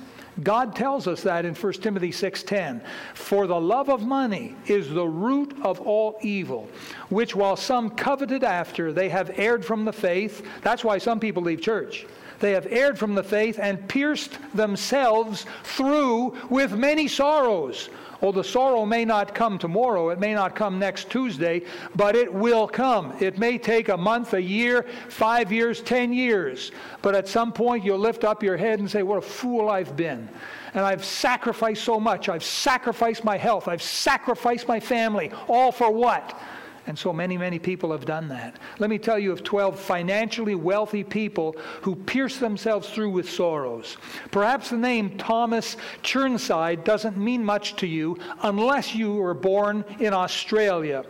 God 0.43 0.75
tells 0.75 1.07
us 1.07 1.23
that 1.23 1.45
in 1.45 1.55
1 1.55 1.81
Timothy 1.81 2.11
6:10, 2.11 2.81
"For 3.15 3.47
the 3.47 3.59
love 3.59 3.89
of 3.89 4.05
money 4.05 4.55
is 4.67 4.93
the 4.93 5.07
root 5.07 5.55
of 5.63 5.81
all 5.81 6.19
evil, 6.21 6.69
which 7.09 7.35
while 7.35 7.55
some 7.55 7.89
coveted 7.89 8.43
after, 8.43 8.93
they 8.93 9.09
have 9.09 9.31
erred 9.39 9.65
from 9.65 9.83
the 9.83 9.93
faith." 9.93 10.45
That's 10.61 10.83
why 10.83 10.99
some 10.99 11.19
people 11.19 11.41
leave 11.41 11.59
church. 11.59 12.05
They 12.39 12.51
have 12.51 12.67
erred 12.69 12.99
from 12.99 13.15
the 13.15 13.23
faith 13.23 13.59
and 13.59 13.87
pierced 13.87 14.37
themselves 14.53 15.45
through 15.63 16.37
with 16.49 16.73
many 16.73 17.07
sorrows. 17.07 17.89
Oh, 18.21 18.31
the 18.31 18.43
sorrow 18.43 18.83
may 18.85 19.05
not 19.05 19.35
come 19.35 19.59
tomorrow, 19.59 20.09
it 20.09 20.19
may 20.19 20.33
not 20.33 20.55
come 20.55 20.79
next 20.79 21.09
Tuesday, 21.11 21.63
but 21.95 22.15
it 22.15 22.33
will 22.33 22.67
come. 22.67 23.13
It 23.19 23.37
may 23.37 23.59
take 23.59 23.89
a 23.89 23.97
month, 23.97 24.33
a 24.33 24.41
year, 24.41 24.87
five 25.07 25.51
years, 25.51 25.81
ten 25.81 26.11
years. 26.11 26.71
But 27.03 27.13
at 27.13 27.27
some 27.27 27.53
point, 27.53 27.83
you'll 27.83 27.99
lift 27.99 28.23
up 28.23 28.41
your 28.41 28.57
head 28.57 28.79
and 28.79 28.89
say, 28.89 29.03
What 29.03 29.19
a 29.19 29.21
fool 29.21 29.69
I've 29.69 29.95
been. 29.95 30.27
And 30.73 30.83
I've 30.83 31.05
sacrificed 31.05 31.83
so 31.83 31.99
much. 31.99 32.27
I've 32.27 32.43
sacrificed 32.43 33.23
my 33.23 33.37
health. 33.37 33.67
I've 33.67 33.83
sacrificed 33.83 34.67
my 34.67 34.79
family. 34.79 35.31
All 35.47 35.71
for 35.71 35.91
what? 35.91 36.39
And 36.87 36.97
so 36.97 37.11
many, 37.11 37.37
many 37.37 37.59
people 37.59 37.91
have 37.91 38.05
done 38.05 38.29
that. 38.29 38.55
Let 38.79 38.89
me 38.89 38.97
tell 38.97 39.19
you 39.19 39.33
of 39.33 39.43
12 39.43 39.77
financially 39.77 40.55
wealthy 40.55 41.03
people 41.03 41.57
who 41.81 41.97
pierce 41.97 42.37
themselves 42.37 42.89
through 42.89 43.09
with 43.09 43.29
sorrows. 43.29 43.97
Perhaps 44.31 44.69
the 44.69 44.77
name 44.77 45.17
Thomas 45.17 45.75
Chirnside 46.01 46.85
doesn't 46.85 47.17
mean 47.17 47.43
much 47.43 47.75
to 47.75 47.87
you 47.87 48.17
unless 48.43 48.95
you 48.95 49.15
were 49.15 49.33
born 49.33 49.83
in 49.99 50.13
Australia. 50.13 51.03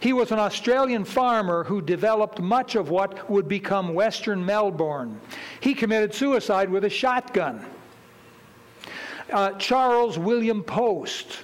He 0.00 0.12
was 0.12 0.32
an 0.32 0.38
Australian 0.38 1.06
farmer 1.06 1.64
who 1.64 1.80
developed 1.80 2.38
much 2.38 2.74
of 2.74 2.90
what 2.90 3.30
would 3.30 3.48
become 3.48 3.94
Western 3.94 4.44
Melbourne. 4.44 5.18
He 5.60 5.72
committed 5.72 6.12
suicide 6.12 6.68
with 6.68 6.84
a 6.84 6.90
shotgun. 6.90 7.64
Uh, 9.32 9.52
Charles 9.52 10.18
William 10.18 10.62
Post. 10.62 11.38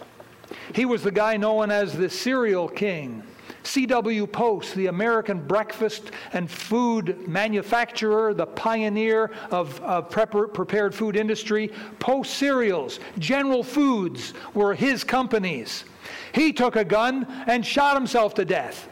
He 0.75 0.85
was 0.85 1.03
the 1.03 1.11
guy 1.11 1.39
known 1.39 1.71
as 1.71 1.97
the 1.97 2.11
cereal 2.11 2.69
King. 2.69 3.23
C.W. 3.69 4.27
Post, 4.27 4.75
the 4.75 4.87
American 4.87 5.47
breakfast 5.47 6.11
and 6.33 6.51
food 6.51 7.29
manufacturer, 7.29 8.33
the 8.33 8.47
pioneer 8.47 9.31
of, 9.51 9.79
of 9.83 10.09
prepared 10.09 10.95
food 10.95 11.17
industry, 11.17 11.71
Post 11.99 12.35
Cereals, 12.35 12.99
General 13.19 13.63
Foods 13.63 14.33
were 14.55 14.75
his 14.75 15.05
companies. 15.05 15.85
He 16.33 16.53
took 16.53 16.77
a 16.77 16.85
gun 16.85 17.27
and 17.47 17.65
shot 17.65 17.95
himself 17.95 18.33
to 18.35 18.45
death. 18.47 18.89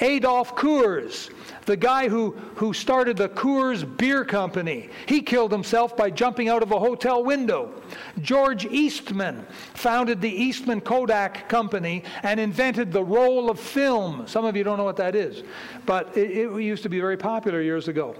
Adolph 0.00 0.54
Coors, 0.54 1.30
the 1.68 1.76
guy 1.76 2.08
who, 2.08 2.30
who 2.54 2.72
started 2.72 3.18
the 3.18 3.28
Coors 3.28 3.84
Beer 3.98 4.24
Company, 4.24 4.88
he 5.04 5.20
killed 5.20 5.52
himself 5.52 5.94
by 5.94 6.10
jumping 6.10 6.48
out 6.48 6.62
of 6.62 6.72
a 6.72 6.78
hotel 6.78 7.22
window. 7.22 7.70
George 8.22 8.64
Eastman 8.64 9.46
founded 9.74 10.22
the 10.22 10.30
Eastman 10.30 10.80
Kodak 10.80 11.46
Company 11.46 12.04
and 12.22 12.40
invented 12.40 12.90
the 12.90 13.04
roll 13.04 13.50
of 13.50 13.60
film. 13.60 14.26
Some 14.26 14.46
of 14.46 14.56
you 14.56 14.64
don't 14.64 14.78
know 14.78 14.84
what 14.84 14.96
that 14.96 15.14
is, 15.14 15.44
but 15.84 16.16
it, 16.16 16.30
it 16.30 16.62
used 16.62 16.82
to 16.84 16.88
be 16.88 17.00
very 17.00 17.18
popular 17.18 17.60
years 17.60 17.86
ago. 17.86 18.16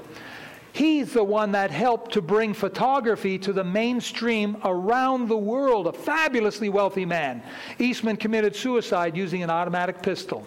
He's 0.75 1.15
the 1.15 1.25
one 1.25 1.53
that 1.53 1.71
helped 1.71 2.13
to 2.13 2.21
bring 2.21 2.53
photography 2.53 3.39
to 3.39 3.55
the 3.55 3.65
mainstream 3.65 4.59
around 4.63 5.29
the 5.29 5.39
world, 5.39 5.87
a 5.87 5.93
fabulously 5.95 6.69
wealthy 6.69 7.07
man. 7.07 7.43
Eastman 7.79 8.19
committed 8.19 8.55
suicide 8.55 9.17
using 9.17 9.43
an 9.43 9.49
automatic 9.49 10.03
pistol. 10.03 10.45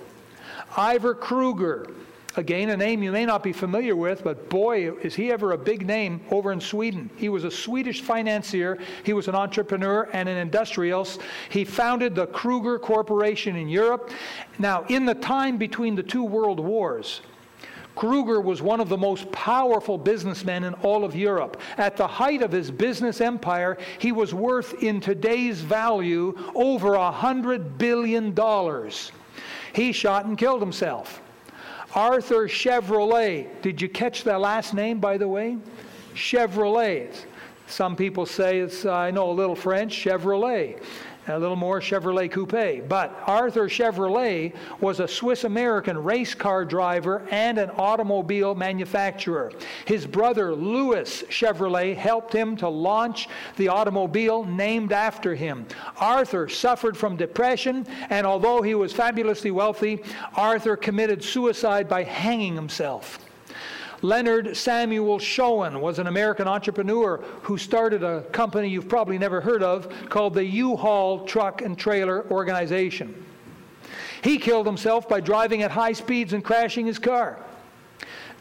Ivar 0.78 1.16
Kreuger, 1.16 1.92
Again, 2.38 2.70
a 2.70 2.78
name 2.78 3.04
you 3.04 3.12
may 3.12 3.26
not 3.26 3.44
be 3.44 3.52
familiar 3.52 3.96
with, 3.96 4.24
but 4.24 4.50
boy, 4.50 4.94
is 5.02 5.14
he 5.14 5.32
ever 5.32 5.52
a 5.52 5.58
big 5.58 5.86
name 5.86 6.22
over 6.32 6.54
in 6.54 6.62
Sweden. 6.62 7.10
He 7.18 7.28
was 7.28 7.44
a 7.44 7.52
Swedish 7.52 8.02
financier, 8.02 8.78
he 9.04 9.12
was 9.12 9.28
an 9.28 9.36
entrepreneur 9.36 10.10
and 10.14 10.30
an 10.30 10.38
industrialist. 10.38 11.20
He 11.50 11.66
founded 11.66 12.16
the 12.16 12.28
Kreuger 12.28 12.80
Corporation 12.80 13.58
in 13.58 13.68
Europe. 13.68 14.12
Now, 14.60 14.86
in 14.88 15.06
the 15.06 15.16
time 15.16 15.58
between 15.58 15.96
the 15.96 16.04
two 16.04 16.24
world 16.24 16.62
wars, 16.62 17.22
Kreuger 17.98 18.42
was 18.42 18.62
one 18.62 18.80
of 18.80 18.88
the 18.88 18.98
most 18.98 19.30
powerful 19.34 19.98
businessmen 19.98 20.64
in 20.64 20.74
all 20.76 21.04
of 21.04 21.14
Europe. 21.14 21.60
At 21.78 21.98
the 21.98 22.08
height 22.08 22.42
of 22.42 22.54
his 22.54 22.72
business 22.72 23.20
empire, 23.20 23.78
he 24.00 24.14
was 24.14 24.34
worth, 24.34 24.82
in 24.82 25.02
today's 25.02 25.60
value, 25.60 26.38
over 26.56 26.96
a 26.96 27.12
$100 27.12 27.78
billion. 27.78 28.34
He 29.74 29.92
shot 29.92 30.26
and 30.26 30.38
killed 30.38 30.62
himself. 30.62 31.22
Arthur 31.94 32.48
Chevrolet. 32.48 33.48
Did 33.62 33.82
you 33.82 33.90
catch 33.90 34.24
that 34.24 34.40
last 34.40 34.74
name, 34.74 35.00
by 35.00 35.18
the 35.18 35.28
way? 35.28 35.58
Chevrolet. 36.14 37.26
Some 37.68 37.96
people 37.96 38.26
say 38.26 38.60
it's, 38.60 38.86
uh, 38.86 38.94
I 38.94 39.12
know 39.12 39.30
a 39.30 39.34
little 39.34 39.56
French, 39.56 39.94
Chevrolet 39.94 40.82
a 41.28 41.38
little 41.38 41.56
more 41.56 41.80
Chevrolet 41.80 42.32
Coupe. 42.32 42.88
But 42.88 43.18
Arthur 43.26 43.68
Chevrolet 43.68 44.54
was 44.80 45.00
a 45.00 45.08
Swiss 45.08 45.44
American 45.44 46.04
race 46.04 46.34
car 46.34 46.66
driver 46.66 47.28
and 47.32 47.58
an 47.58 47.70
automobile 47.72 48.56
manufacturer. 48.56 49.52
His 49.86 50.06
brother 50.06 50.56
Louis 50.56 51.24
Chevrolet 51.30 51.96
helped 51.96 52.34
him 52.34 52.56
to 52.58 52.68
launch 52.68 53.30
the 53.58 53.68
automobile 53.68 54.44
named 54.44 54.92
after 54.92 55.36
him. 55.36 55.66
Arthur 55.98 56.50
suffered 56.50 56.98
from 56.98 57.16
depression, 57.18 57.86
and 58.10 58.26
although 58.26 58.62
he 58.62 58.76
was 58.76 58.94
fabulously 58.94 59.52
wealthy, 59.52 60.02
Arthur 60.36 60.76
committed 60.76 61.24
suicide 61.24 61.88
by 61.88 62.04
hanging 62.04 62.56
himself. 62.56 63.20
Leonard 64.02 64.58
Samuel 64.58 65.20
Shoen 65.20 65.80
was 65.80 66.00
an 66.00 66.08
American 66.08 66.48
entrepreneur 66.48 67.18
who 67.44 67.58
started 67.58 68.04
a 68.04 68.22
company 68.32 68.68
you've 68.68 68.90
probably 68.90 69.18
never 69.18 69.42
heard 69.42 69.62
of 69.62 69.94
called 70.10 70.34
the 70.34 70.44
U-Haul 70.44 71.26
Truck 71.26 71.62
and 71.62 71.78
Trailer 71.78 72.26
Organization. 72.32 73.26
He 74.24 74.38
killed 74.38 74.66
himself 74.66 75.08
by 75.08 75.20
driving 75.20 75.62
at 75.62 75.72
high 75.72 75.94
speeds 75.94 76.34
and 76.34 76.44
crashing 76.44 76.86
his 76.86 77.00
car. 77.00 77.38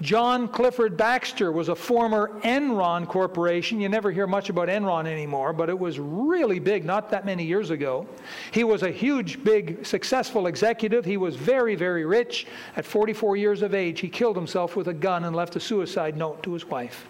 John 0.03 0.49
Clifford 0.49 0.97
Baxter 0.97 1.53
was 1.53 1.69
a 1.69 1.75
former 1.75 2.31
Enron 2.41 3.07
corporation. 3.07 3.81
You 3.81 3.91
never 3.91 4.11
hear 4.11 4.27
much 4.27 4.49
about 4.49 4.69
Enron 4.69 5.07
anymore, 5.07 5.53
but 5.53 5.69
it 5.69 5.79
was 5.79 5.99
really 5.99 6.59
big 6.59 6.87
not 6.87 7.11
that 7.11 7.27
many 7.27 7.45
years 7.45 7.69
ago. 7.69 8.07
He 8.51 8.65
was 8.65 8.83
a 8.83 8.91
huge, 8.91 9.45
big, 9.45 9.85
successful 9.85 10.47
executive. 10.47 11.05
He 11.05 11.19
was 11.19 11.37
very, 11.37 11.75
very 11.75 12.07
rich. 12.07 12.47
At 12.77 12.87
44 12.87 13.37
years 13.37 13.61
of 13.61 13.75
age, 13.75 14.01
he 14.01 14.09
killed 14.09 14.37
himself 14.37 14.75
with 14.75 14.89
a 14.89 14.95
gun 14.95 15.25
and 15.25 15.37
left 15.37 15.57
a 15.57 15.61
suicide 15.61 16.17
note 16.17 16.43
to 16.45 16.55
his 16.55 16.65
wife. 16.65 17.07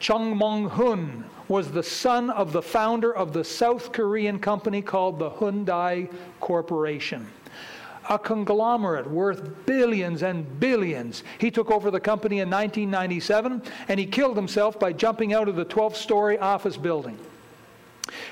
Chung 0.00 0.36
Mong 0.36 0.68
Hun 0.70 1.24
was 1.48 1.72
the 1.72 1.82
son 1.82 2.28
of 2.28 2.52
the 2.52 2.62
founder 2.62 3.14
of 3.14 3.32
the 3.32 3.44
South 3.44 3.90
Korean 3.90 4.38
company 4.38 4.82
called 4.82 5.18
the 5.18 5.30
Hyundai 5.30 6.10
Corporation 6.40 7.26
a 8.10 8.18
conglomerate 8.18 9.08
worth 9.08 9.64
billions 9.66 10.22
and 10.22 10.58
billions. 10.58 11.22
He 11.38 11.50
took 11.50 11.70
over 11.70 11.90
the 11.90 12.00
company 12.00 12.40
in 12.40 12.50
1997 12.50 13.62
and 13.88 14.00
he 14.00 14.04
killed 14.04 14.36
himself 14.36 14.78
by 14.78 14.92
jumping 14.92 15.32
out 15.32 15.48
of 15.48 15.54
the 15.56 15.64
12 15.64 15.96
story 15.96 16.36
office 16.38 16.76
building. 16.76 17.16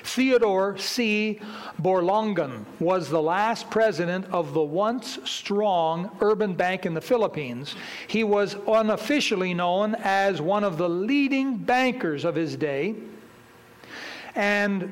Theodore 0.03 0.77
C. 0.77 1.39
Borlongan 1.81 2.65
was 2.79 3.09
the 3.09 3.21
last 3.21 3.69
president 3.69 4.25
of 4.31 4.53
the 4.53 4.61
once 4.61 5.19
strong 5.23 6.11
urban 6.19 6.53
bank 6.53 6.85
in 6.85 6.93
the 6.93 7.01
Philippines. 7.01 7.75
He 8.07 8.23
was 8.23 8.57
unofficially 8.67 9.53
known 9.53 9.95
as 9.95 10.41
one 10.41 10.63
of 10.63 10.77
the 10.77 10.89
leading 10.89 11.57
bankers 11.57 12.25
of 12.25 12.35
his 12.35 12.55
day, 12.57 12.95
and 14.35 14.91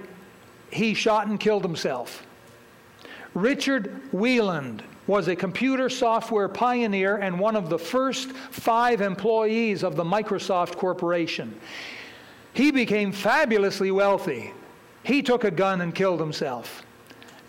he 0.72 0.94
shot 0.94 1.28
and 1.28 1.40
killed 1.40 1.64
himself. 1.64 2.27
Richard 3.34 4.02
Weiland 4.12 4.82
was 5.08 5.28
a 5.28 5.36
computer 5.36 5.90
software 5.90 6.50
pioneer 6.50 7.18
and 7.18 7.40
one 7.40 7.56
of 7.56 7.70
the 7.70 7.80
first 7.80 8.32
five 8.32 9.02
employees 9.02 9.84
of 9.84 9.96
the 9.96 10.04
Microsoft 10.04 10.76
Corporation. 10.76 11.56
He 12.54 12.72
became 12.72 13.12
fabulously 13.12 13.92
wealthy. 13.92 14.54
He 15.04 15.22
took 15.22 15.44
a 15.44 15.52
gun 15.52 15.82
and 15.82 15.96
killed 15.96 16.20
himself. 16.20 16.84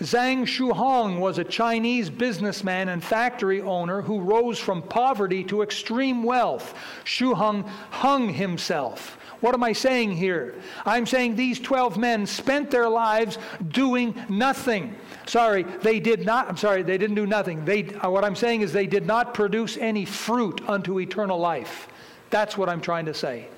Zhang 0.00 0.42
Shuhong 0.42 1.18
was 1.18 1.38
a 1.38 1.44
Chinese 1.44 2.08
businessman 2.08 2.90
and 2.90 3.02
factory 3.02 3.60
owner 3.60 4.00
who 4.00 4.20
rose 4.20 4.58
from 4.58 4.80
poverty 4.80 5.42
to 5.44 5.62
extreme 5.62 6.22
wealth. 6.22 6.74
Shuhong 7.04 7.66
hung 7.90 8.28
himself. 8.28 9.17
What 9.40 9.54
am 9.54 9.62
I 9.62 9.72
saying 9.72 10.12
here? 10.12 10.54
I'm 10.84 11.06
saying 11.06 11.36
these 11.36 11.60
12 11.60 11.96
men 11.96 12.26
spent 12.26 12.70
their 12.70 12.88
lives 12.88 13.38
doing 13.68 14.14
nothing. 14.28 14.96
Sorry, 15.26 15.62
they 15.62 16.00
did 16.00 16.24
not, 16.26 16.48
I'm 16.48 16.56
sorry, 16.56 16.82
they 16.82 16.98
didn't 16.98 17.16
do 17.16 17.26
nothing. 17.26 17.64
They, 17.64 17.94
uh, 17.94 18.10
what 18.10 18.24
I'm 18.24 18.34
saying 18.34 18.62
is 18.62 18.72
they 18.72 18.86
did 18.86 19.06
not 19.06 19.34
produce 19.34 19.76
any 19.76 20.04
fruit 20.04 20.60
unto 20.68 20.98
eternal 20.98 21.38
life. 21.38 21.88
That's 22.30 22.58
what 22.58 22.68
I'm 22.68 22.80
trying 22.80 23.06
to 23.06 23.14
say. 23.14 23.48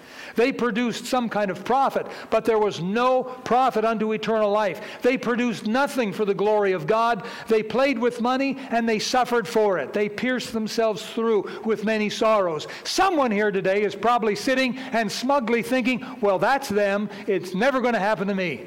They 0.40 0.52
produced 0.52 1.04
some 1.04 1.28
kind 1.28 1.50
of 1.50 1.66
profit, 1.66 2.06
but 2.30 2.46
there 2.46 2.58
was 2.58 2.80
no 2.80 3.24
profit 3.24 3.84
unto 3.84 4.12
eternal 4.12 4.50
life. 4.50 4.80
They 5.02 5.18
produced 5.18 5.66
nothing 5.66 6.14
for 6.14 6.24
the 6.24 6.32
glory 6.32 6.72
of 6.72 6.86
God. 6.86 7.26
They 7.46 7.62
played 7.62 7.98
with 7.98 8.22
money 8.22 8.56
and 8.70 8.88
they 8.88 9.00
suffered 9.00 9.46
for 9.46 9.76
it. 9.76 9.92
They 9.92 10.08
pierced 10.08 10.54
themselves 10.54 11.04
through 11.04 11.60
with 11.66 11.84
many 11.84 12.08
sorrows. 12.08 12.68
Someone 12.84 13.30
here 13.30 13.50
today 13.50 13.82
is 13.82 13.94
probably 13.94 14.34
sitting 14.34 14.78
and 14.78 15.12
smugly 15.12 15.62
thinking, 15.62 16.06
well, 16.22 16.38
that's 16.38 16.70
them. 16.70 17.10
It's 17.26 17.54
never 17.54 17.82
going 17.82 17.92
to 17.92 18.00
happen 18.00 18.26
to 18.28 18.34
me. 18.34 18.66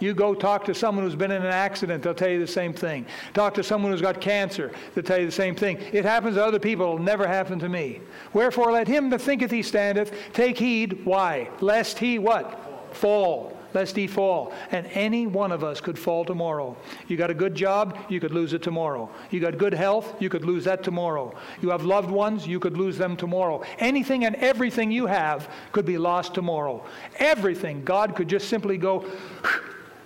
You 0.00 0.12
go 0.12 0.34
talk 0.34 0.64
to 0.64 0.74
someone 0.74 1.04
who's 1.04 1.14
been 1.14 1.30
in 1.30 1.42
an 1.42 1.52
accident, 1.52 2.02
they'll 2.02 2.14
tell 2.14 2.28
you 2.28 2.40
the 2.40 2.46
same 2.46 2.72
thing. 2.72 3.06
Talk 3.32 3.54
to 3.54 3.62
someone 3.62 3.92
who's 3.92 4.00
got 4.02 4.20
cancer, 4.20 4.72
they'll 4.94 5.04
tell 5.04 5.18
you 5.18 5.26
the 5.26 5.32
same 5.32 5.54
thing. 5.54 5.78
It 5.92 6.04
happens 6.04 6.36
to 6.36 6.44
other 6.44 6.58
people, 6.58 6.86
it'll 6.86 6.98
never 6.98 7.26
happen 7.26 7.58
to 7.60 7.68
me. 7.68 8.00
Wherefore 8.32 8.72
let 8.72 8.88
him 8.88 9.10
that 9.10 9.20
thinketh 9.20 9.50
he 9.50 9.62
standeth 9.62 10.12
take 10.32 10.58
heed. 10.58 11.04
Why? 11.04 11.48
Lest 11.60 11.98
he 11.98 12.18
what? 12.18 12.94
Fall. 12.94 13.56
Lest 13.72 13.96
he 13.96 14.06
fall. 14.06 14.52
And 14.70 14.86
any 14.92 15.26
one 15.26 15.50
of 15.50 15.64
us 15.64 15.80
could 15.80 15.98
fall 15.98 16.24
tomorrow. 16.24 16.76
You 17.08 17.16
got 17.16 17.30
a 17.30 17.34
good 17.34 17.56
job, 17.56 17.98
you 18.08 18.20
could 18.20 18.32
lose 18.32 18.52
it 18.52 18.62
tomorrow. 18.62 19.10
You 19.30 19.40
got 19.40 19.58
good 19.58 19.74
health, 19.74 20.14
you 20.20 20.28
could 20.28 20.44
lose 20.44 20.64
that 20.64 20.84
tomorrow. 20.84 21.34
You 21.60 21.70
have 21.70 21.84
loved 21.84 22.08
ones, 22.08 22.46
you 22.46 22.60
could 22.60 22.76
lose 22.76 22.96
them 22.96 23.16
tomorrow. 23.16 23.62
Anything 23.80 24.26
and 24.26 24.36
everything 24.36 24.92
you 24.92 25.06
have 25.06 25.48
could 25.72 25.84
be 25.84 25.98
lost 25.98 26.34
tomorrow. 26.34 26.84
Everything. 27.16 27.82
God 27.84 28.14
could 28.14 28.28
just 28.28 28.48
simply 28.48 28.78
go 28.78 29.04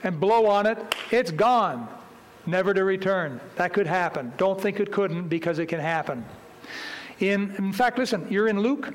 and 0.02 0.18
blow 0.20 0.46
on 0.46 0.66
it, 0.66 0.94
it's 1.10 1.30
gone, 1.30 1.88
never 2.46 2.72
to 2.74 2.84
return. 2.84 3.40
That 3.56 3.72
could 3.72 3.86
happen. 3.86 4.32
Don't 4.36 4.60
think 4.60 4.80
it 4.80 4.92
couldn't 4.92 5.28
because 5.28 5.58
it 5.58 5.66
can 5.66 5.80
happen. 5.80 6.24
In, 7.20 7.54
in 7.58 7.72
fact, 7.72 7.98
listen, 7.98 8.26
you're 8.30 8.48
in 8.48 8.60
Luke. 8.60 8.94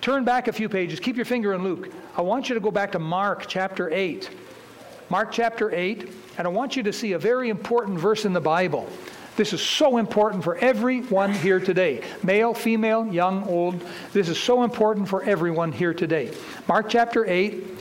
Turn 0.00 0.24
back 0.24 0.48
a 0.48 0.52
few 0.52 0.68
pages. 0.68 1.00
Keep 1.00 1.16
your 1.16 1.24
finger 1.24 1.54
in 1.54 1.62
Luke. 1.64 1.90
I 2.16 2.22
want 2.22 2.48
you 2.48 2.54
to 2.54 2.60
go 2.60 2.70
back 2.70 2.92
to 2.92 2.98
Mark 2.98 3.46
chapter 3.48 3.90
8. 3.90 4.30
Mark 5.10 5.32
chapter 5.32 5.74
8, 5.74 6.12
and 6.36 6.46
I 6.46 6.50
want 6.50 6.76
you 6.76 6.82
to 6.82 6.92
see 6.92 7.12
a 7.12 7.18
very 7.18 7.48
important 7.48 7.98
verse 7.98 8.26
in 8.26 8.34
the 8.34 8.40
Bible. 8.40 8.88
This 9.36 9.52
is 9.52 9.62
so 9.62 9.96
important 9.98 10.44
for 10.44 10.56
everyone 10.56 11.32
here 11.32 11.60
today 11.60 12.02
male, 12.22 12.52
female, 12.52 13.06
young, 13.06 13.44
old. 13.44 13.80
This 14.12 14.28
is 14.28 14.38
so 14.38 14.64
important 14.64 15.08
for 15.08 15.22
everyone 15.22 15.72
here 15.72 15.94
today. 15.94 16.32
Mark 16.66 16.88
chapter 16.88 17.24
8, 17.24 17.77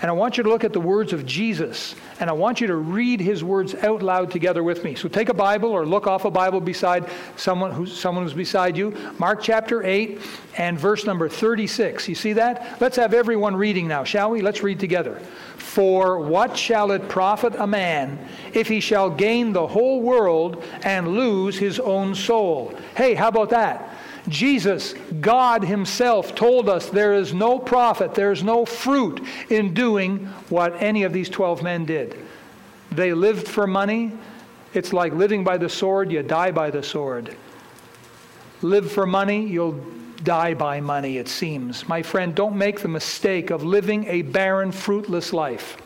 and 0.00 0.08
I 0.08 0.14
want 0.14 0.36
you 0.36 0.44
to 0.44 0.48
look 0.48 0.62
at 0.62 0.72
the 0.72 0.80
words 0.80 1.12
of 1.12 1.26
Jesus, 1.26 1.96
and 2.20 2.30
I 2.30 2.32
want 2.32 2.60
you 2.60 2.68
to 2.68 2.76
read 2.76 3.20
his 3.20 3.42
words 3.42 3.74
out 3.74 4.00
loud 4.00 4.30
together 4.30 4.62
with 4.62 4.84
me. 4.84 4.94
So 4.94 5.08
take 5.08 5.28
a 5.28 5.34
Bible 5.34 5.70
or 5.70 5.84
look 5.84 6.06
off 6.06 6.24
a 6.24 6.30
Bible 6.30 6.60
beside 6.60 7.08
someone 7.36 7.72
who's, 7.72 7.98
someone 7.98 8.22
who's 8.22 8.34
beside 8.34 8.76
you. 8.76 8.96
Mark 9.18 9.42
chapter 9.42 9.82
8 9.84 10.20
and 10.56 10.78
verse 10.78 11.04
number 11.04 11.28
36. 11.28 12.08
You 12.08 12.14
see 12.14 12.32
that? 12.34 12.80
Let's 12.80 12.96
have 12.96 13.12
everyone 13.12 13.56
reading 13.56 13.88
now, 13.88 14.04
shall 14.04 14.30
we? 14.30 14.40
Let's 14.40 14.62
read 14.62 14.78
together. 14.78 15.18
For 15.56 16.20
what 16.20 16.56
shall 16.56 16.92
it 16.92 17.08
profit 17.08 17.54
a 17.56 17.66
man 17.66 18.18
if 18.52 18.68
he 18.68 18.80
shall 18.80 19.10
gain 19.10 19.52
the 19.52 19.66
whole 19.66 20.00
world 20.00 20.62
and 20.84 21.08
lose 21.08 21.58
his 21.58 21.80
own 21.80 22.14
soul? 22.14 22.72
Hey, 22.96 23.14
how 23.14 23.28
about 23.28 23.50
that? 23.50 23.97
Jesus, 24.28 24.94
God 25.20 25.64
Himself, 25.64 26.34
told 26.34 26.68
us 26.68 26.88
there 26.88 27.14
is 27.14 27.34
no 27.34 27.58
profit, 27.58 28.14
there 28.14 28.32
is 28.32 28.42
no 28.42 28.64
fruit 28.64 29.20
in 29.50 29.74
doing 29.74 30.26
what 30.48 30.82
any 30.82 31.02
of 31.02 31.12
these 31.12 31.28
12 31.28 31.62
men 31.62 31.84
did. 31.84 32.16
They 32.90 33.12
lived 33.12 33.46
for 33.46 33.66
money. 33.66 34.12
It's 34.74 34.92
like 34.92 35.12
living 35.12 35.44
by 35.44 35.58
the 35.58 35.68
sword, 35.68 36.10
you 36.12 36.22
die 36.22 36.50
by 36.50 36.70
the 36.70 36.82
sword. 36.82 37.36
Live 38.62 38.90
for 38.90 39.06
money, 39.06 39.46
you'll 39.46 39.80
die 40.24 40.54
by 40.54 40.80
money, 40.80 41.18
it 41.18 41.28
seems. 41.28 41.88
My 41.88 42.02
friend, 42.02 42.34
don't 42.34 42.56
make 42.56 42.80
the 42.80 42.88
mistake 42.88 43.50
of 43.50 43.62
living 43.62 44.06
a 44.06 44.22
barren, 44.22 44.72
fruitless 44.72 45.32
life. 45.32 45.76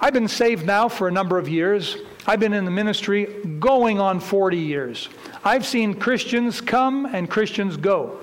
I've 0.00 0.12
been 0.12 0.28
saved 0.28 0.66
now 0.66 0.88
for 0.88 1.08
a 1.08 1.12
number 1.12 1.38
of 1.38 1.48
years. 1.48 1.96
I've 2.26 2.40
been 2.40 2.52
in 2.52 2.64
the 2.64 2.70
ministry 2.70 3.26
going 3.58 4.00
on 4.00 4.18
40 4.18 4.56
years. 4.56 5.08
I've 5.44 5.66
seen 5.66 5.94
Christians 5.94 6.60
come 6.60 7.06
and 7.06 7.28
Christians 7.28 7.76
go. 7.76 8.18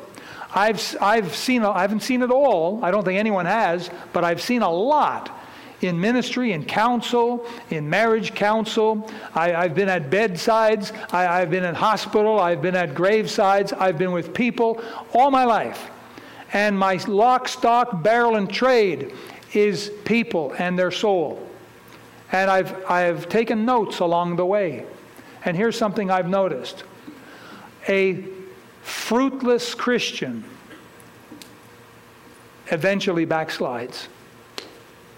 I've, 0.53 0.95
I've 1.01 1.35
seen, 1.35 1.63
I 1.63 1.81
haven't 1.81 2.01
seen 2.01 2.21
it 2.21 2.31
all. 2.31 2.83
I 2.83 2.91
don't 2.91 3.03
think 3.03 3.19
anyone 3.19 3.45
has, 3.45 3.89
but 4.13 4.23
I've 4.23 4.41
seen 4.41 4.61
a 4.61 4.71
lot 4.71 5.33
in 5.81 5.99
ministry, 5.99 6.53
in 6.53 6.65
counsel, 6.65 7.45
in 7.69 7.89
marriage 7.89 8.33
counsel. 8.33 9.09
I, 9.35 9.49
have 9.49 9.75
been 9.75 9.89
at 9.89 10.09
bedsides. 10.09 10.91
I, 11.11 11.41
I've 11.41 11.51
been 11.51 11.63
in 11.63 11.75
hospital. 11.75 12.39
I've 12.39 12.61
been 12.61 12.75
at 12.75 12.93
gravesides. 12.93 13.73
I've 13.79 13.97
been 13.97 14.11
with 14.11 14.33
people 14.33 14.81
all 15.13 15.29
my 15.29 15.43
life. 15.43 15.89
And 16.53 16.77
my 16.77 16.95
lock, 17.07 17.47
stock, 17.47 18.01
barrel, 18.01 18.35
and 18.35 18.51
trade 18.51 19.13
is 19.53 19.91
people 20.05 20.55
and 20.57 20.79
their 20.79 20.91
soul. 20.91 21.45
And 22.31 22.49
I've, 22.49 22.85
I've 22.89 23.29
taken 23.29 23.65
notes 23.65 23.99
along 23.99 24.37
the 24.37 24.45
way. 24.45 24.85
And 25.45 25.55
here's 25.55 25.77
something 25.77 26.09
I've 26.09 26.27
noticed 26.27 26.83
a 27.87 28.23
fruitless 28.81 29.73
Christian 29.73 30.43
eventually 32.67 33.25
backslides. 33.25 34.07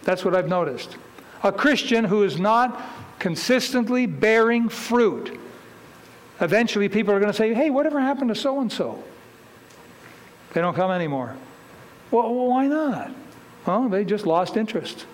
That's 0.04 0.24
what 0.24 0.36
I've 0.36 0.48
noticed. 0.48 0.98
A 1.44 1.52
Christian 1.52 2.06
who 2.06 2.24
is 2.24 2.40
not 2.40 2.82
consistently 3.20 4.06
bearing 4.06 4.70
fruit, 4.70 5.40
eventually 6.42 6.90
people 6.90 7.14
are 7.14 7.20
going 7.20 7.32
to 7.32 7.38
say, 7.38 7.54
hey, 7.54 7.70
whatever 7.70 8.00
happened 8.00 8.30
to 8.30 8.36
so 8.36 8.60
and 8.60 8.72
so? 8.72 9.04
They 10.54 10.62
don't 10.62 10.76
come 10.76 10.92
anymore. 10.92 11.36
Well, 12.12 12.34
why 12.34 12.68
not? 12.68 13.12
Well, 13.66 13.88
they 13.88 14.04
just 14.04 14.26
lost 14.26 14.58
interest. 14.58 15.06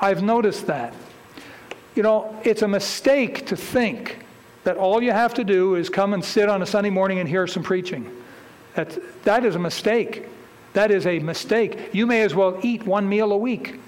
I've 0.00 0.22
noticed 0.22 0.66
that. 0.66 0.92
You 1.94 2.02
know, 2.02 2.40
it's 2.42 2.62
a 2.62 2.68
mistake 2.68 3.46
to 3.46 3.56
think 3.56 4.21
that 4.64 4.76
all 4.76 5.02
you 5.02 5.12
have 5.12 5.34
to 5.34 5.44
do 5.44 5.74
is 5.74 5.88
come 5.88 6.14
and 6.14 6.24
sit 6.24 6.48
on 6.48 6.62
a 6.62 6.66
Sunday 6.66 6.90
morning 6.90 7.18
and 7.18 7.28
hear 7.28 7.46
some 7.46 7.62
preaching. 7.62 8.10
That, 8.74 8.98
that 9.24 9.44
is 9.44 9.54
a 9.54 9.58
mistake. 9.58 10.26
That 10.72 10.90
is 10.90 11.06
a 11.06 11.18
mistake. 11.18 11.90
You 11.92 12.06
may 12.06 12.22
as 12.22 12.34
well 12.34 12.58
eat 12.62 12.84
one 12.84 13.08
meal 13.08 13.32
a 13.32 13.36
week. 13.36 13.80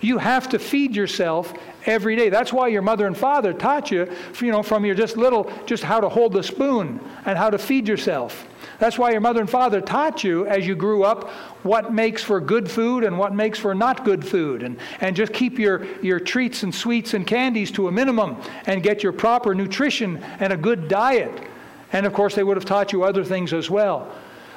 You 0.00 0.18
have 0.18 0.48
to 0.50 0.58
feed 0.58 0.94
yourself 0.94 1.52
every 1.84 2.14
day. 2.14 2.28
That's 2.28 2.52
why 2.52 2.68
your 2.68 2.82
mother 2.82 3.06
and 3.06 3.16
father 3.16 3.52
taught 3.52 3.90
you, 3.90 4.08
you 4.40 4.52
know, 4.52 4.62
from 4.62 4.84
your 4.84 4.94
just 4.94 5.16
little, 5.16 5.50
just 5.66 5.82
how 5.82 6.00
to 6.00 6.08
hold 6.08 6.32
the 6.32 6.42
spoon 6.42 7.00
and 7.24 7.36
how 7.36 7.50
to 7.50 7.58
feed 7.58 7.88
yourself. 7.88 8.46
That's 8.78 8.96
why 8.96 9.10
your 9.10 9.20
mother 9.20 9.40
and 9.40 9.50
father 9.50 9.80
taught 9.80 10.22
you 10.22 10.46
as 10.46 10.66
you 10.66 10.76
grew 10.76 11.02
up 11.02 11.28
what 11.64 11.92
makes 11.92 12.22
for 12.22 12.40
good 12.40 12.70
food 12.70 13.02
and 13.02 13.18
what 13.18 13.34
makes 13.34 13.58
for 13.58 13.74
not 13.74 14.04
good 14.04 14.24
food. 14.24 14.62
And, 14.62 14.78
and 15.00 15.16
just 15.16 15.32
keep 15.32 15.58
your, 15.58 15.84
your 16.00 16.20
treats 16.20 16.62
and 16.62 16.72
sweets 16.72 17.14
and 17.14 17.26
candies 17.26 17.72
to 17.72 17.88
a 17.88 17.92
minimum 17.92 18.36
and 18.66 18.82
get 18.82 19.02
your 19.02 19.12
proper 19.12 19.54
nutrition 19.54 20.18
and 20.38 20.52
a 20.52 20.56
good 20.56 20.86
diet. 20.86 21.48
And 21.92 22.06
of 22.06 22.12
course, 22.12 22.36
they 22.36 22.44
would 22.44 22.56
have 22.56 22.66
taught 22.66 22.92
you 22.92 23.02
other 23.02 23.24
things 23.24 23.52
as 23.52 23.68
well. 23.68 24.12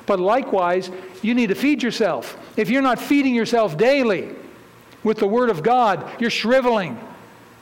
But 0.06 0.20
likewise, 0.20 0.92
you 1.22 1.34
need 1.34 1.48
to 1.48 1.56
feed 1.56 1.82
yourself. 1.82 2.38
If 2.58 2.70
you're 2.70 2.82
not 2.82 3.00
feeding 3.00 3.34
yourself 3.34 3.78
daily 3.78 4.36
with 5.04 5.18
the 5.18 5.28
Word 5.28 5.50
of 5.50 5.64
God, 5.64 6.10
you're 6.20 6.30
shriveling. 6.30 7.00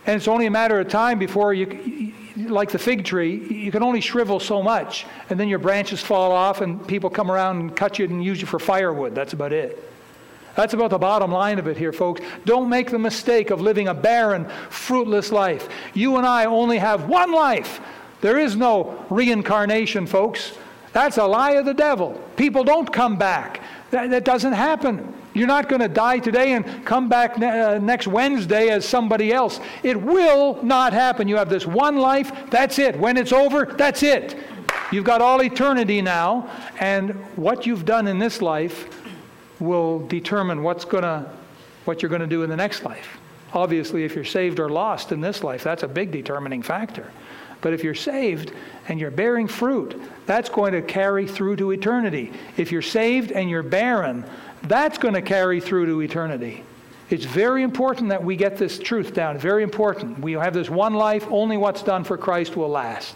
And 0.05 0.15
it's 0.15 0.27
only 0.27 0.45
a 0.45 0.51
matter 0.51 0.79
of 0.79 0.89
time 0.89 1.19
before 1.19 1.53
you, 1.53 2.13
like 2.47 2.71
the 2.71 2.79
fig 2.79 3.05
tree, 3.05 3.35
you 3.53 3.71
can 3.71 3.83
only 3.83 4.01
shrivel 4.01 4.39
so 4.39 4.61
much, 4.63 5.05
and 5.29 5.39
then 5.39 5.47
your 5.47 5.59
branches 5.59 6.01
fall 6.01 6.31
off, 6.31 6.61
and 6.61 6.87
people 6.87 7.09
come 7.09 7.31
around 7.31 7.59
and 7.59 7.75
cut 7.75 7.99
you 7.99 8.05
and 8.05 8.23
use 8.23 8.39
you 8.39 8.47
for 8.47 8.59
firewood. 8.59 9.15
That's 9.15 9.33
about 9.33 9.53
it. 9.53 9.83
That's 10.55 10.73
about 10.73 10.89
the 10.89 10.97
bottom 10.97 11.31
line 11.31 11.59
of 11.59 11.67
it 11.67 11.77
here, 11.77 11.93
folks. 11.93 12.21
Don't 12.45 12.69
make 12.69 12.89
the 12.89 12.99
mistake 12.99 13.49
of 13.49 13.61
living 13.61 13.87
a 13.87 13.93
barren, 13.93 14.45
fruitless 14.69 15.31
life. 15.31 15.69
You 15.93 16.17
and 16.17 16.25
I 16.25 16.45
only 16.45 16.77
have 16.77 17.07
one 17.07 17.31
life. 17.31 17.79
There 18.21 18.37
is 18.37 18.55
no 18.55 19.05
reincarnation, 19.09 20.05
folks. 20.05 20.53
That's 20.91 21.17
a 21.17 21.25
lie 21.25 21.51
of 21.51 21.65
the 21.65 21.73
devil. 21.73 22.21
People 22.35 22.63
don't 22.63 22.91
come 22.91 23.17
back. 23.17 23.61
That, 23.91 24.09
that 24.09 24.25
doesn't 24.25 24.53
happen. 24.53 25.13
You're 25.39 25.47
not 25.47 25.69
going 25.69 25.79
to 25.79 25.87
die 25.87 26.19
today 26.19 26.51
and 26.51 26.85
come 26.85 27.07
back 27.07 27.37
ne- 27.37 27.47
uh, 27.47 27.79
next 27.79 28.07
Wednesday 28.07 28.67
as 28.67 28.85
somebody 28.85 29.31
else. 29.31 29.61
It 29.83 29.99
will 29.99 30.61
not 30.61 30.91
happen. 30.91 31.29
You 31.29 31.37
have 31.37 31.49
this 31.49 31.65
one 31.65 31.95
life, 31.95 32.31
that's 32.49 32.77
it. 32.77 32.99
When 32.99 33.15
it's 33.15 33.31
over, 33.31 33.65
that's 33.65 34.03
it. 34.03 34.35
You've 34.91 35.05
got 35.05 35.21
all 35.21 35.41
eternity 35.41 36.01
now, 36.01 36.49
and 36.81 37.11
what 37.37 37.65
you've 37.65 37.85
done 37.85 38.07
in 38.07 38.19
this 38.19 38.41
life 38.41 39.01
will 39.61 40.05
determine 40.07 40.61
what's 40.61 40.83
going 40.83 41.03
to 41.03 41.31
what 41.85 42.01
you're 42.01 42.09
going 42.09 42.21
to 42.21 42.27
do 42.27 42.43
in 42.43 42.49
the 42.49 42.57
next 42.57 42.83
life. 42.83 43.17
Obviously, 43.53 44.03
if 44.03 44.15
you're 44.15 44.25
saved 44.25 44.59
or 44.59 44.69
lost 44.69 45.13
in 45.13 45.21
this 45.21 45.41
life, 45.41 45.63
that's 45.63 45.83
a 45.83 45.87
big 45.87 46.11
determining 46.11 46.61
factor. 46.61 47.09
But 47.61 47.73
if 47.73 47.83
you're 47.83 47.95
saved 47.95 48.53
and 48.87 48.99
you're 48.99 49.11
bearing 49.11 49.47
fruit, 49.47 49.99
that's 50.25 50.49
going 50.49 50.73
to 50.73 50.81
carry 50.81 51.27
through 51.27 51.57
to 51.57 51.71
eternity. 51.71 52.31
If 52.57 52.71
you're 52.71 52.81
saved 52.81 53.31
and 53.31 53.49
you're 53.49 53.63
barren, 53.63 54.23
that's 54.63 54.97
going 54.97 55.13
to 55.13 55.21
carry 55.21 55.59
through 55.59 55.85
to 55.87 56.01
eternity. 56.01 56.63
It's 57.09 57.25
very 57.25 57.63
important 57.63 58.09
that 58.09 58.23
we 58.23 58.35
get 58.35 58.57
this 58.57 58.77
truth 58.77 59.13
down. 59.13 59.37
Very 59.37 59.63
important. 59.63 60.19
We 60.19 60.33
have 60.33 60.53
this 60.53 60.69
one 60.69 60.93
life, 60.93 61.25
only 61.31 61.57
what's 61.57 61.81
done 61.81 62.03
for 62.03 62.17
Christ 62.17 62.55
will 62.55 62.69
last. 62.69 63.15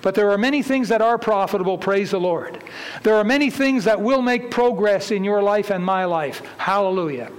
But 0.00 0.14
there 0.14 0.30
are 0.30 0.38
many 0.38 0.62
things 0.62 0.88
that 0.88 1.02
are 1.02 1.18
profitable, 1.18 1.78
praise 1.78 2.10
the 2.10 2.18
Lord. 2.18 2.62
There 3.02 3.14
are 3.14 3.24
many 3.24 3.50
things 3.50 3.84
that 3.84 4.00
will 4.00 4.22
make 4.22 4.50
progress 4.50 5.10
in 5.10 5.24
your 5.24 5.42
life 5.42 5.70
and 5.70 5.84
my 5.84 6.06
life. 6.06 6.42
Hallelujah. 6.58 7.30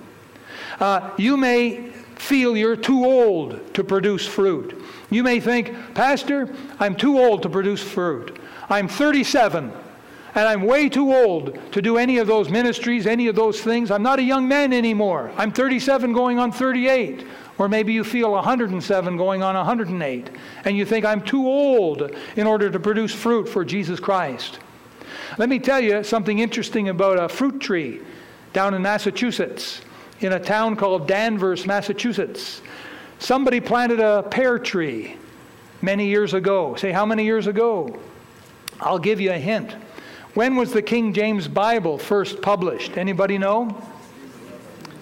Uh, 0.79 1.11
you 1.17 1.35
may 1.35 1.89
feel 2.15 2.55
you're 2.55 2.77
too 2.77 3.03
old 3.03 3.73
to 3.73 3.83
produce 3.83 4.25
fruit. 4.25 4.81
You 5.09 5.23
may 5.23 5.39
think, 5.39 5.75
Pastor, 5.93 6.53
I'm 6.79 6.95
too 6.95 7.19
old 7.19 7.43
to 7.43 7.49
produce 7.49 7.83
fruit. 7.83 8.39
I'm 8.69 8.87
37 8.87 9.73
and 10.35 10.47
I'm 10.47 10.63
way 10.63 10.89
too 10.89 11.13
old 11.13 11.59
to 11.73 11.81
do 11.81 11.97
any 11.97 12.17
of 12.17 12.27
those 12.27 12.49
ministries, 12.49 13.05
any 13.05 13.27
of 13.27 13.35
those 13.35 13.61
things. 13.61 13.91
I'm 13.91 14.03
not 14.03 14.19
a 14.19 14.23
young 14.23 14.47
man 14.47 14.73
anymore. 14.73 15.31
I'm 15.37 15.51
37 15.51 16.13
going 16.13 16.39
on 16.39 16.51
38. 16.51 17.25
Or 17.59 17.69
maybe 17.69 17.93
you 17.93 18.03
feel 18.03 18.31
107 18.31 19.15
going 19.15 19.43
on 19.43 19.55
108, 19.55 20.29
and 20.65 20.75
you 20.75 20.85
think 20.85 21.05
I'm 21.05 21.21
too 21.21 21.45
old 21.45 22.11
in 22.35 22.47
order 22.47 22.71
to 22.71 22.79
produce 22.79 23.13
fruit 23.13 23.47
for 23.47 23.63
Jesus 23.63 23.99
Christ. 23.99 24.59
Let 25.37 25.49
me 25.49 25.59
tell 25.59 25.79
you 25.79 26.03
something 26.03 26.39
interesting 26.39 26.89
about 26.89 27.19
a 27.19 27.29
fruit 27.29 27.59
tree 27.59 28.01
down 28.53 28.73
in 28.73 28.81
Massachusetts, 28.81 29.81
in 30.19 30.33
a 30.33 30.39
town 30.39 30.75
called 30.75 31.07
Danvers, 31.07 31.67
Massachusetts. 31.67 32.61
Somebody 33.19 33.59
planted 33.59 33.99
a 33.99 34.23
pear 34.23 34.57
tree 34.57 35.17
many 35.81 36.07
years 36.07 36.33
ago. 36.33 36.75
Say, 36.75 36.91
how 36.91 37.05
many 37.05 37.23
years 37.23 37.45
ago? 37.45 37.99
I'll 38.79 38.99
give 38.99 39.21
you 39.21 39.31
a 39.31 39.37
hint. 39.37 39.75
When 40.33 40.55
was 40.55 40.73
the 40.73 40.81
King 40.81 41.13
James 41.13 41.47
Bible 41.47 41.99
first 41.99 42.41
published? 42.41 42.97
Anybody 42.97 43.37
know? 43.37 43.65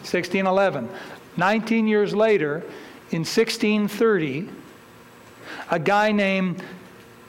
1611. 0.04 0.90
19 1.38 1.88
years 1.88 2.14
later, 2.14 2.64
in 3.12 3.20
1630, 3.20 4.50
a 5.70 5.80
guy 5.80 6.12
named 6.12 6.62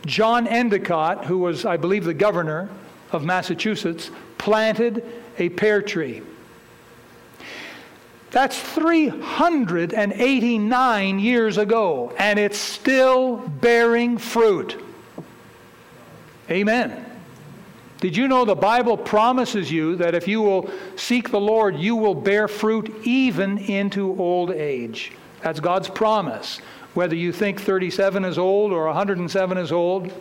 John 0.05 0.49
Endicott, 0.49 1.27
who 1.27 1.39
was, 1.39 1.65
I 1.65 1.77
believe, 1.77 2.05
the 2.05 2.15
governor 2.15 2.69
of 3.13 3.25
Massachusetts, 3.25 4.11
planted 4.37 5.05
a 5.39 5.51
pear 5.51 5.81
tree. 5.81 6.23
That's 8.33 8.59
389 8.59 11.19
years 11.21 11.59
ago, 11.59 12.13
and 12.19 12.37
it's 12.39 12.59
still 12.59 13.37
bearing 13.37 14.19
fruit. 14.19 14.83
Amen. 16.51 17.12
Did 18.03 18.17
you 18.17 18.27
know 18.27 18.45
the 18.45 18.57
Bible 18.57 18.97
promises 18.97 19.71
you 19.71 19.95
that 19.95 20.13
if 20.13 20.27
you 20.27 20.43
will 20.43 20.69
seek 20.97 21.31
the 21.31 21.39
Lord, 21.39 21.77
you 21.77 21.95
will 21.95 22.17
bear 22.17 22.49
fruit 22.49 22.93
even 23.05 23.59
into 23.59 24.21
old 24.21 24.51
age? 24.51 25.13
That's 25.41 25.61
God's 25.61 25.89
promise, 25.89 26.59
whether 26.95 27.15
you 27.15 27.31
think 27.31 27.61
37 27.61 28.25
is 28.25 28.39
old 28.39 28.73
or 28.73 28.87
107 28.87 29.57
is 29.57 29.71
old. 29.71 30.13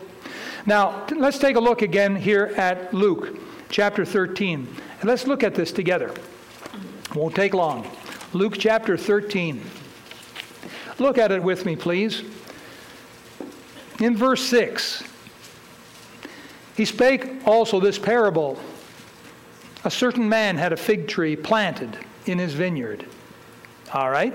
Now, 0.64 1.04
let's 1.10 1.40
take 1.40 1.56
a 1.56 1.60
look 1.60 1.82
again 1.82 2.14
here 2.14 2.54
at 2.56 2.94
Luke 2.94 3.36
chapter 3.68 4.04
13. 4.04 4.68
And 5.00 5.08
let's 5.08 5.26
look 5.26 5.42
at 5.42 5.56
this 5.56 5.72
together. 5.72 6.14
Won't 7.16 7.34
take 7.34 7.52
long. 7.52 7.84
Luke 8.32 8.54
chapter 8.60 8.96
13. 8.96 9.60
Look 11.00 11.18
at 11.18 11.32
it 11.32 11.42
with 11.42 11.66
me, 11.66 11.74
please. 11.74 12.22
In 13.98 14.16
verse 14.16 14.44
6, 14.44 15.02
he 16.76 16.84
spake 16.84 17.46
also 17.46 17.80
this 17.80 17.98
parable 17.98 18.58
A 19.84 19.90
certain 19.90 20.28
man 20.28 20.56
had 20.56 20.72
a 20.72 20.76
fig 20.76 21.08
tree 21.08 21.34
planted 21.36 21.98
in 22.26 22.38
his 22.38 22.54
vineyard. 22.54 23.04
All 23.92 24.10
right? 24.10 24.32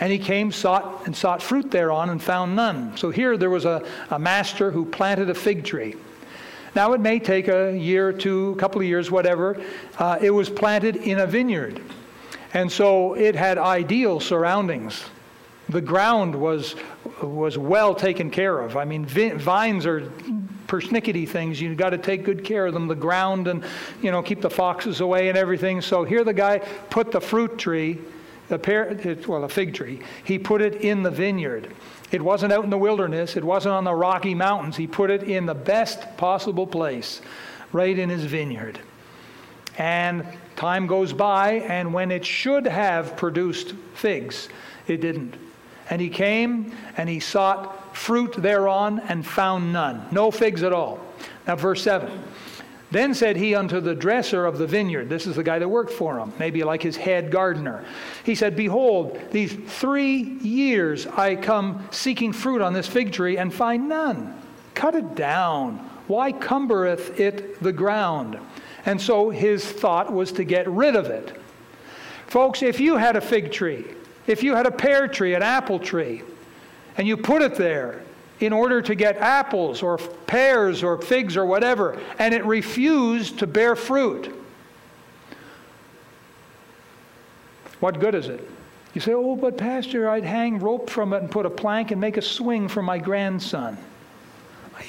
And 0.00 0.12
he 0.12 0.18
came, 0.18 0.50
sought, 0.50 1.06
and 1.06 1.14
sought 1.14 1.42
fruit 1.42 1.70
thereon, 1.70 2.10
and 2.10 2.22
found 2.22 2.56
none. 2.56 2.96
So 2.96 3.10
here 3.10 3.36
there 3.36 3.50
was 3.50 3.64
a, 3.64 3.86
a 4.10 4.18
master 4.18 4.70
who 4.70 4.84
planted 4.84 5.30
a 5.30 5.34
fig 5.34 5.64
tree. 5.64 5.94
Now 6.74 6.92
it 6.92 7.00
may 7.00 7.18
take 7.18 7.48
a 7.48 7.76
year 7.76 8.08
or 8.08 8.12
two, 8.12 8.52
a 8.52 8.56
couple 8.56 8.80
of 8.80 8.86
years, 8.86 9.10
whatever. 9.10 9.60
Uh, 9.98 10.18
it 10.20 10.30
was 10.30 10.48
planted 10.48 10.96
in 10.96 11.18
a 11.18 11.26
vineyard. 11.26 11.80
And 12.52 12.70
so 12.70 13.14
it 13.14 13.36
had 13.36 13.58
ideal 13.58 14.20
surroundings. 14.20 15.04
The 15.68 15.80
ground 15.80 16.34
was, 16.34 16.74
was 17.22 17.56
well 17.56 17.94
taken 17.94 18.30
care 18.30 18.58
of. 18.58 18.76
I 18.76 18.84
mean, 18.84 19.06
vines 19.06 19.86
are 19.86 20.12
persnickety 20.70 21.28
things. 21.28 21.60
You've 21.60 21.76
got 21.76 21.90
to 21.90 21.98
take 21.98 22.24
good 22.24 22.44
care 22.44 22.66
of 22.66 22.74
them, 22.74 22.86
the 22.86 22.94
ground, 22.94 23.48
and, 23.48 23.64
you 24.00 24.12
know, 24.12 24.22
keep 24.22 24.40
the 24.40 24.48
foxes 24.48 25.00
away 25.00 25.28
and 25.28 25.36
everything. 25.36 25.80
So 25.80 26.04
here 26.04 26.22
the 26.22 26.32
guy 26.32 26.60
put 26.90 27.10
the 27.10 27.20
fruit 27.20 27.58
tree, 27.58 27.98
the 28.48 28.58
pear, 28.58 28.96
well, 29.26 29.42
a 29.42 29.48
fig 29.48 29.74
tree, 29.74 30.00
he 30.22 30.38
put 30.38 30.62
it 30.62 30.76
in 30.76 31.02
the 31.02 31.10
vineyard. 31.10 31.74
It 32.12 32.22
wasn't 32.22 32.52
out 32.52 32.62
in 32.62 32.70
the 32.70 32.78
wilderness, 32.78 33.36
it 33.36 33.42
wasn't 33.42 33.74
on 33.74 33.82
the 33.82 33.94
Rocky 33.94 34.34
Mountains. 34.34 34.76
He 34.76 34.86
put 34.86 35.10
it 35.10 35.24
in 35.24 35.44
the 35.44 35.54
best 35.54 36.16
possible 36.16 36.68
place, 36.68 37.20
right 37.72 37.98
in 37.98 38.08
his 38.08 38.24
vineyard. 38.24 38.78
And 39.76 40.24
time 40.54 40.86
goes 40.86 41.12
by, 41.12 41.52
and 41.52 41.92
when 41.92 42.12
it 42.12 42.24
should 42.24 42.66
have 42.66 43.16
produced 43.16 43.74
figs, 43.94 44.48
it 44.86 45.00
didn't. 45.00 45.34
And 45.88 46.00
he 46.00 46.10
came 46.10 46.72
and 46.96 47.08
he 47.08 47.18
sought 47.18 47.76
fruit 47.92 48.32
thereon 48.34 49.00
and 49.00 49.26
found 49.26 49.72
none. 49.72 50.06
No 50.10 50.30
figs 50.30 50.62
at 50.62 50.72
all. 50.72 51.00
Now, 51.46 51.56
verse 51.56 51.82
7. 51.82 52.10
Then 52.90 53.14
said 53.14 53.36
he 53.36 53.54
unto 53.54 53.80
the 53.80 53.94
dresser 53.94 54.46
of 54.46 54.58
the 54.58 54.66
vineyard, 54.66 55.08
this 55.08 55.26
is 55.26 55.36
the 55.36 55.44
guy 55.44 55.60
that 55.60 55.68
worked 55.68 55.92
for 55.92 56.18
him, 56.18 56.32
maybe 56.40 56.64
like 56.64 56.82
his 56.82 56.96
head 56.96 57.30
gardener. 57.30 57.84
He 58.24 58.34
said, 58.34 58.56
Behold, 58.56 59.20
these 59.30 59.54
three 59.54 60.16
years 60.16 61.06
I 61.06 61.36
come 61.36 61.86
seeking 61.92 62.32
fruit 62.32 62.60
on 62.60 62.72
this 62.72 62.88
fig 62.88 63.12
tree 63.12 63.38
and 63.38 63.54
find 63.54 63.88
none. 63.88 64.36
Cut 64.74 64.96
it 64.96 65.14
down. 65.14 65.78
Why 66.08 66.32
cumbereth 66.32 67.20
it 67.20 67.62
the 67.62 67.72
ground? 67.72 68.38
And 68.84 69.00
so 69.00 69.30
his 69.30 69.64
thought 69.64 70.12
was 70.12 70.32
to 70.32 70.44
get 70.44 70.68
rid 70.68 70.96
of 70.96 71.06
it. 71.06 71.40
Folks, 72.26 72.62
if 72.62 72.80
you 72.80 72.96
had 72.96 73.14
a 73.14 73.20
fig 73.20 73.52
tree, 73.52 73.84
if 74.26 74.42
you 74.42 74.56
had 74.56 74.66
a 74.66 74.70
pear 74.70 75.06
tree, 75.06 75.34
an 75.34 75.42
apple 75.42 75.78
tree, 75.78 76.22
and 77.00 77.08
you 77.08 77.16
put 77.16 77.40
it 77.40 77.54
there 77.54 78.02
in 78.40 78.52
order 78.52 78.82
to 78.82 78.94
get 78.94 79.16
apples 79.16 79.82
or 79.82 79.96
pears 79.96 80.82
or 80.82 81.00
figs 81.00 81.34
or 81.34 81.46
whatever, 81.46 81.98
and 82.18 82.34
it 82.34 82.44
refused 82.44 83.38
to 83.38 83.46
bear 83.46 83.74
fruit, 83.74 84.30
what 87.80 87.98
good 88.00 88.14
is 88.14 88.28
it? 88.28 88.46
You 88.92 89.00
say, 89.00 89.14
oh, 89.14 89.34
but 89.34 89.56
Pastor, 89.56 90.10
I'd 90.10 90.24
hang 90.24 90.58
rope 90.58 90.90
from 90.90 91.14
it 91.14 91.22
and 91.22 91.30
put 91.30 91.46
a 91.46 91.50
plank 91.50 91.90
and 91.90 91.98
make 91.98 92.18
a 92.18 92.22
swing 92.22 92.68
for 92.68 92.82
my 92.82 92.98
grandson. 92.98 93.78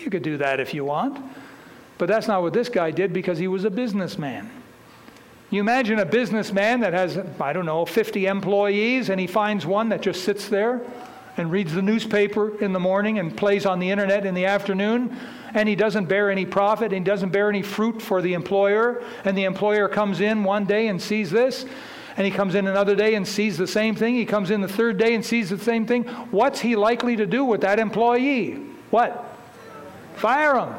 You 0.04 0.10
could 0.10 0.24
do 0.24 0.36
that 0.36 0.60
if 0.60 0.74
you 0.74 0.84
want. 0.84 1.18
But 1.98 2.10
that's 2.10 2.28
not 2.28 2.42
what 2.42 2.52
this 2.52 2.68
guy 2.68 2.92
did 2.92 3.14
because 3.14 3.38
he 3.38 3.48
was 3.48 3.64
a 3.64 3.70
businessman. 3.70 4.52
You 5.50 5.62
imagine 5.62 5.98
a 6.00 6.06
businessman 6.06 6.82
that 6.82 6.92
has, 6.92 7.18
I 7.40 7.54
don't 7.54 7.66
know, 7.66 7.86
50 7.86 8.26
employees, 8.26 9.08
and 9.08 9.18
he 9.18 9.28
finds 9.28 9.66
one 9.66 9.88
that 9.90 10.02
just 10.02 10.26
sits 10.26 10.50
there 10.50 10.82
and 11.38 11.52
reads 11.52 11.74
the 11.74 11.82
newspaper 11.82 12.58
in 12.60 12.74
the 12.74 12.80
morning 12.80 13.20
and 13.20 13.36
plays 13.36 13.66
on 13.66 13.80
the 13.80 13.90
internet 13.90 14.26
in 14.26 14.34
the 14.34 14.46
afternoon, 14.46 15.18
and 15.54 15.68
he 15.68 15.76
doesn't 15.76 16.06
bear 16.06 16.30
any 16.30 16.46
profit, 16.46 16.94
and 16.94 17.06
he 17.06 17.12
doesn't 17.12 17.30
bear 17.30 17.50
any 17.50 17.62
fruit 17.62 18.02
for 18.02 18.22
the 18.22 18.34
employer, 18.34 19.04
and 19.26 19.38
the 19.38 19.44
employer 19.44 19.88
comes 19.88 20.22
in 20.22 20.44
one 20.44 20.66
day 20.66 20.88
and 20.88 21.02
sees 21.02 21.32
this, 21.32 21.66
and 22.18 22.26
he 22.26 22.32
comes 22.32 22.56
in 22.56 22.68
another 22.68 22.96
day 22.96 23.16
and 23.16 23.28
sees 23.28 23.58
the 23.58 23.68
same 23.68 23.96
thing, 23.96 24.16
he 24.16 24.26
comes 24.26 24.52
in 24.52 24.62
the 24.62 24.68
third 24.68 24.98
day 24.98 25.16
and 25.16 25.26
sees 25.26 25.50
the 25.50 25.58
same 25.58 25.86
thing. 25.86 26.04
What's 26.32 26.60
he 26.60 26.76
likely 26.76 27.16
to 27.16 27.26
do 27.26 27.46
with 27.46 27.62
that 27.62 27.80
employee? 27.80 28.56
What? 28.90 29.26
Fire 30.16 30.58
him. 30.58 30.74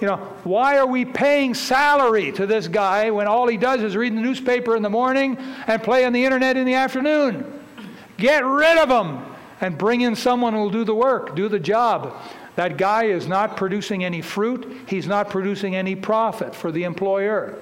You 0.00 0.06
know, 0.06 0.16
why 0.44 0.78
are 0.78 0.86
we 0.86 1.04
paying 1.04 1.54
salary 1.54 2.30
to 2.32 2.46
this 2.46 2.68
guy 2.68 3.10
when 3.10 3.26
all 3.26 3.48
he 3.48 3.56
does 3.56 3.82
is 3.82 3.96
read 3.96 4.16
the 4.16 4.20
newspaper 4.20 4.76
in 4.76 4.82
the 4.82 4.90
morning 4.90 5.36
and 5.66 5.82
play 5.82 6.04
on 6.04 6.12
the 6.12 6.24
internet 6.24 6.56
in 6.56 6.64
the 6.66 6.74
afternoon? 6.74 7.60
Get 8.16 8.44
rid 8.44 8.78
of 8.78 8.88
him 8.88 9.24
and 9.60 9.76
bring 9.76 10.00
in 10.00 10.14
someone 10.14 10.52
who 10.52 10.60
will 10.60 10.70
do 10.70 10.84
the 10.84 10.94
work, 10.94 11.34
do 11.34 11.48
the 11.48 11.58
job. 11.58 12.14
That 12.56 12.76
guy 12.76 13.04
is 13.04 13.26
not 13.26 13.56
producing 13.56 14.04
any 14.04 14.20
fruit, 14.20 14.84
he's 14.86 15.06
not 15.06 15.30
producing 15.30 15.76
any 15.76 15.94
profit 15.94 16.54
for 16.54 16.72
the 16.72 16.84
employer. 16.84 17.58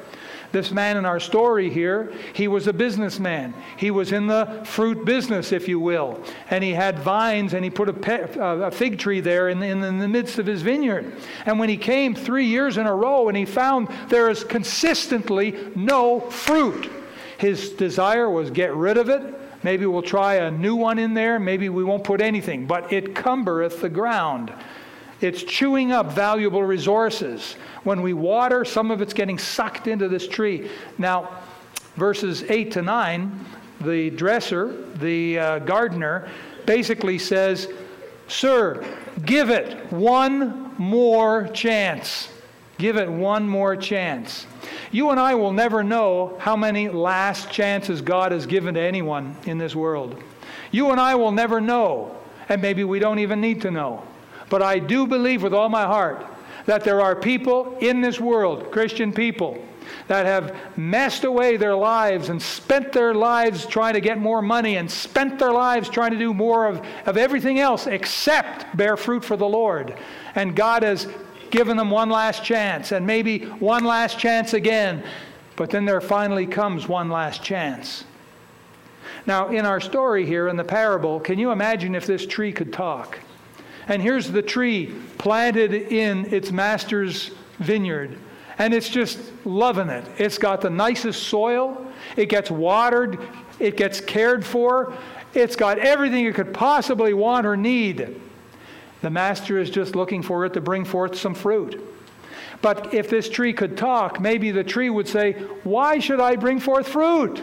This 0.52 0.70
man 0.70 0.96
in 0.96 1.04
our 1.04 1.20
story 1.20 1.68
here, 1.68 2.12
he 2.32 2.48
was 2.48 2.66
a 2.66 2.72
businessman. 2.72 3.52
He 3.76 3.90
was 3.90 4.12
in 4.12 4.26
the 4.26 4.62
fruit 4.64 5.04
business, 5.04 5.52
if 5.52 5.68
you 5.68 5.78
will. 5.78 6.22
And 6.50 6.62
he 6.62 6.70
had 6.70 6.98
vines 6.98 7.52
and 7.52 7.64
he 7.64 7.70
put 7.70 7.88
a, 7.88 7.92
pe- 7.92 8.28
a 8.38 8.70
fig 8.70 8.98
tree 8.98 9.20
there 9.20 9.48
in 9.48 9.60
the, 9.60 9.66
in 9.66 9.98
the 9.98 10.08
midst 10.08 10.38
of 10.38 10.46
his 10.46 10.62
vineyard. 10.62 11.12
And 11.44 11.58
when 11.58 11.68
he 11.68 11.76
came 11.76 12.14
three 12.14 12.46
years 12.46 12.78
in 12.78 12.86
a 12.86 12.94
row 12.94 13.28
and 13.28 13.36
he 13.36 13.44
found 13.44 13.88
there 14.08 14.30
is 14.30 14.44
consistently 14.44 15.72
no 15.74 16.20
fruit, 16.20 16.90
his 17.38 17.70
desire 17.70 18.30
was 18.30 18.50
get 18.50 18.74
rid 18.74 18.96
of 18.96 19.10
it. 19.10 19.34
Maybe 19.66 19.84
we'll 19.84 20.00
try 20.00 20.34
a 20.34 20.50
new 20.52 20.76
one 20.76 20.96
in 20.96 21.12
there. 21.12 21.40
Maybe 21.40 21.68
we 21.68 21.82
won't 21.82 22.04
put 22.04 22.20
anything. 22.20 22.68
But 22.68 22.92
it 22.92 23.16
cumbereth 23.16 23.80
the 23.80 23.88
ground. 23.88 24.52
It's 25.20 25.42
chewing 25.42 25.90
up 25.90 26.12
valuable 26.12 26.62
resources. 26.62 27.56
When 27.82 28.00
we 28.00 28.12
water, 28.12 28.64
some 28.64 28.92
of 28.92 29.02
it's 29.02 29.12
getting 29.12 29.40
sucked 29.40 29.88
into 29.88 30.06
this 30.06 30.28
tree. 30.28 30.70
Now, 30.98 31.40
verses 31.96 32.44
8 32.44 32.70
to 32.74 32.82
9, 32.82 33.44
the 33.80 34.10
dresser, 34.10 34.84
the 34.98 35.36
uh, 35.40 35.58
gardener, 35.58 36.28
basically 36.64 37.18
says, 37.18 37.66
Sir, 38.28 38.86
give 39.24 39.50
it 39.50 39.92
one 39.92 40.76
more 40.78 41.48
chance. 41.48 42.28
Give 42.78 42.98
it 42.98 43.10
one 43.10 43.48
more 43.48 43.74
chance. 43.74 44.46
You 44.92 45.10
and 45.10 45.20
I 45.20 45.34
will 45.34 45.52
never 45.52 45.82
know 45.82 46.36
how 46.38 46.56
many 46.56 46.88
last 46.88 47.50
chances 47.50 48.00
God 48.00 48.32
has 48.32 48.46
given 48.46 48.74
to 48.74 48.80
anyone 48.80 49.36
in 49.44 49.58
this 49.58 49.74
world. 49.74 50.20
You 50.70 50.90
and 50.90 51.00
I 51.00 51.14
will 51.14 51.32
never 51.32 51.60
know, 51.60 52.16
and 52.48 52.62
maybe 52.62 52.84
we 52.84 52.98
don't 52.98 53.18
even 53.18 53.40
need 53.40 53.62
to 53.62 53.70
know. 53.70 54.02
But 54.48 54.62
I 54.62 54.78
do 54.78 55.06
believe 55.06 55.42
with 55.42 55.54
all 55.54 55.68
my 55.68 55.84
heart 55.84 56.24
that 56.66 56.84
there 56.84 57.00
are 57.00 57.16
people 57.16 57.76
in 57.80 58.00
this 58.00 58.20
world, 58.20 58.70
Christian 58.70 59.12
people, 59.12 59.62
that 60.08 60.26
have 60.26 60.54
messed 60.76 61.24
away 61.24 61.56
their 61.56 61.76
lives 61.76 62.28
and 62.28 62.40
spent 62.40 62.92
their 62.92 63.14
lives 63.14 63.66
trying 63.66 63.94
to 63.94 64.00
get 64.00 64.18
more 64.18 64.42
money 64.42 64.76
and 64.76 64.90
spent 64.90 65.38
their 65.38 65.52
lives 65.52 65.88
trying 65.88 66.12
to 66.12 66.18
do 66.18 66.34
more 66.34 66.66
of, 66.66 66.84
of 67.06 67.16
everything 67.16 67.58
else 67.58 67.86
except 67.86 68.76
bear 68.76 68.96
fruit 68.96 69.24
for 69.24 69.36
the 69.36 69.46
Lord. 69.46 69.96
And 70.34 70.54
God 70.54 70.82
has 70.82 71.08
given 71.50 71.76
them 71.76 71.90
one 71.90 72.10
last 72.10 72.44
chance 72.44 72.92
and 72.92 73.06
maybe 73.06 73.40
one 73.46 73.84
last 73.84 74.18
chance 74.18 74.52
again. 74.52 75.02
But 75.56 75.70
then 75.70 75.84
there 75.84 76.00
finally 76.00 76.46
comes 76.46 76.88
one 76.88 77.08
last 77.08 77.42
chance. 77.42 78.04
Now, 79.26 79.48
in 79.48 79.66
our 79.66 79.80
story 79.80 80.26
here, 80.26 80.48
in 80.48 80.56
the 80.56 80.64
parable, 80.64 81.18
can 81.18 81.38
you 81.38 81.50
imagine 81.50 81.94
if 81.94 82.06
this 82.06 82.26
tree 82.26 82.52
could 82.52 82.72
talk? 82.72 83.18
And 83.88 84.02
here's 84.02 84.30
the 84.30 84.42
tree 84.42 84.94
planted 85.18 85.72
in 85.72 86.32
its 86.32 86.52
master's 86.52 87.30
vineyard. 87.58 88.18
And 88.58 88.72
it's 88.72 88.88
just 88.88 89.18
loving 89.44 89.88
it. 89.88 90.04
It's 90.18 90.38
got 90.38 90.60
the 90.60 90.70
nicest 90.70 91.24
soil. 91.24 91.86
It 92.16 92.28
gets 92.28 92.50
watered. 92.50 93.18
It 93.58 93.76
gets 93.76 94.00
cared 94.00 94.44
for. 94.44 94.94
It's 95.34 95.56
got 95.56 95.78
everything 95.78 96.24
it 96.24 96.34
could 96.34 96.54
possibly 96.54 97.12
want 97.12 97.46
or 97.46 97.56
need. 97.56 98.20
The 99.06 99.10
master 99.10 99.56
is 99.60 99.70
just 99.70 99.94
looking 99.94 100.20
for 100.20 100.44
it 100.46 100.54
to 100.54 100.60
bring 100.60 100.84
forth 100.84 101.16
some 101.16 101.32
fruit. 101.32 101.80
But 102.60 102.92
if 102.92 103.08
this 103.08 103.28
tree 103.28 103.52
could 103.52 103.76
talk, 103.76 104.18
maybe 104.18 104.50
the 104.50 104.64
tree 104.64 104.90
would 104.90 105.06
say, 105.06 105.34
Why 105.62 106.00
should 106.00 106.18
I 106.18 106.34
bring 106.34 106.58
forth 106.58 106.88
fruit? 106.88 107.40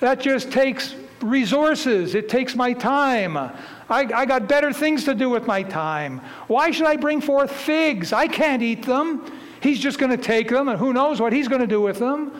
That 0.00 0.20
just 0.20 0.52
takes 0.52 0.94
resources, 1.22 2.14
it 2.14 2.28
takes 2.28 2.54
my 2.54 2.74
time. 2.74 3.38
I, 3.38 3.52
I 3.88 4.26
got 4.26 4.46
better 4.46 4.74
things 4.74 5.04
to 5.04 5.14
do 5.14 5.30
with 5.30 5.46
my 5.46 5.62
time. 5.62 6.20
Why 6.48 6.70
should 6.70 6.86
I 6.86 6.96
bring 6.96 7.22
forth 7.22 7.50
figs? 7.50 8.12
I 8.12 8.26
can't 8.26 8.62
eat 8.62 8.84
them. 8.84 9.24
He's 9.62 9.80
just 9.80 9.98
going 9.98 10.10
to 10.10 10.22
take 10.22 10.50
them, 10.50 10.68
and 10.68 10.78
who 10.78 10.92
knows 10.92 11.18
what 11.18 11.32
he's 11.32 11.48
going 11.48 11.62
to 11.62 11.66
do 11.66 11.80
with 11.80 11.98
them. 11.98 12.38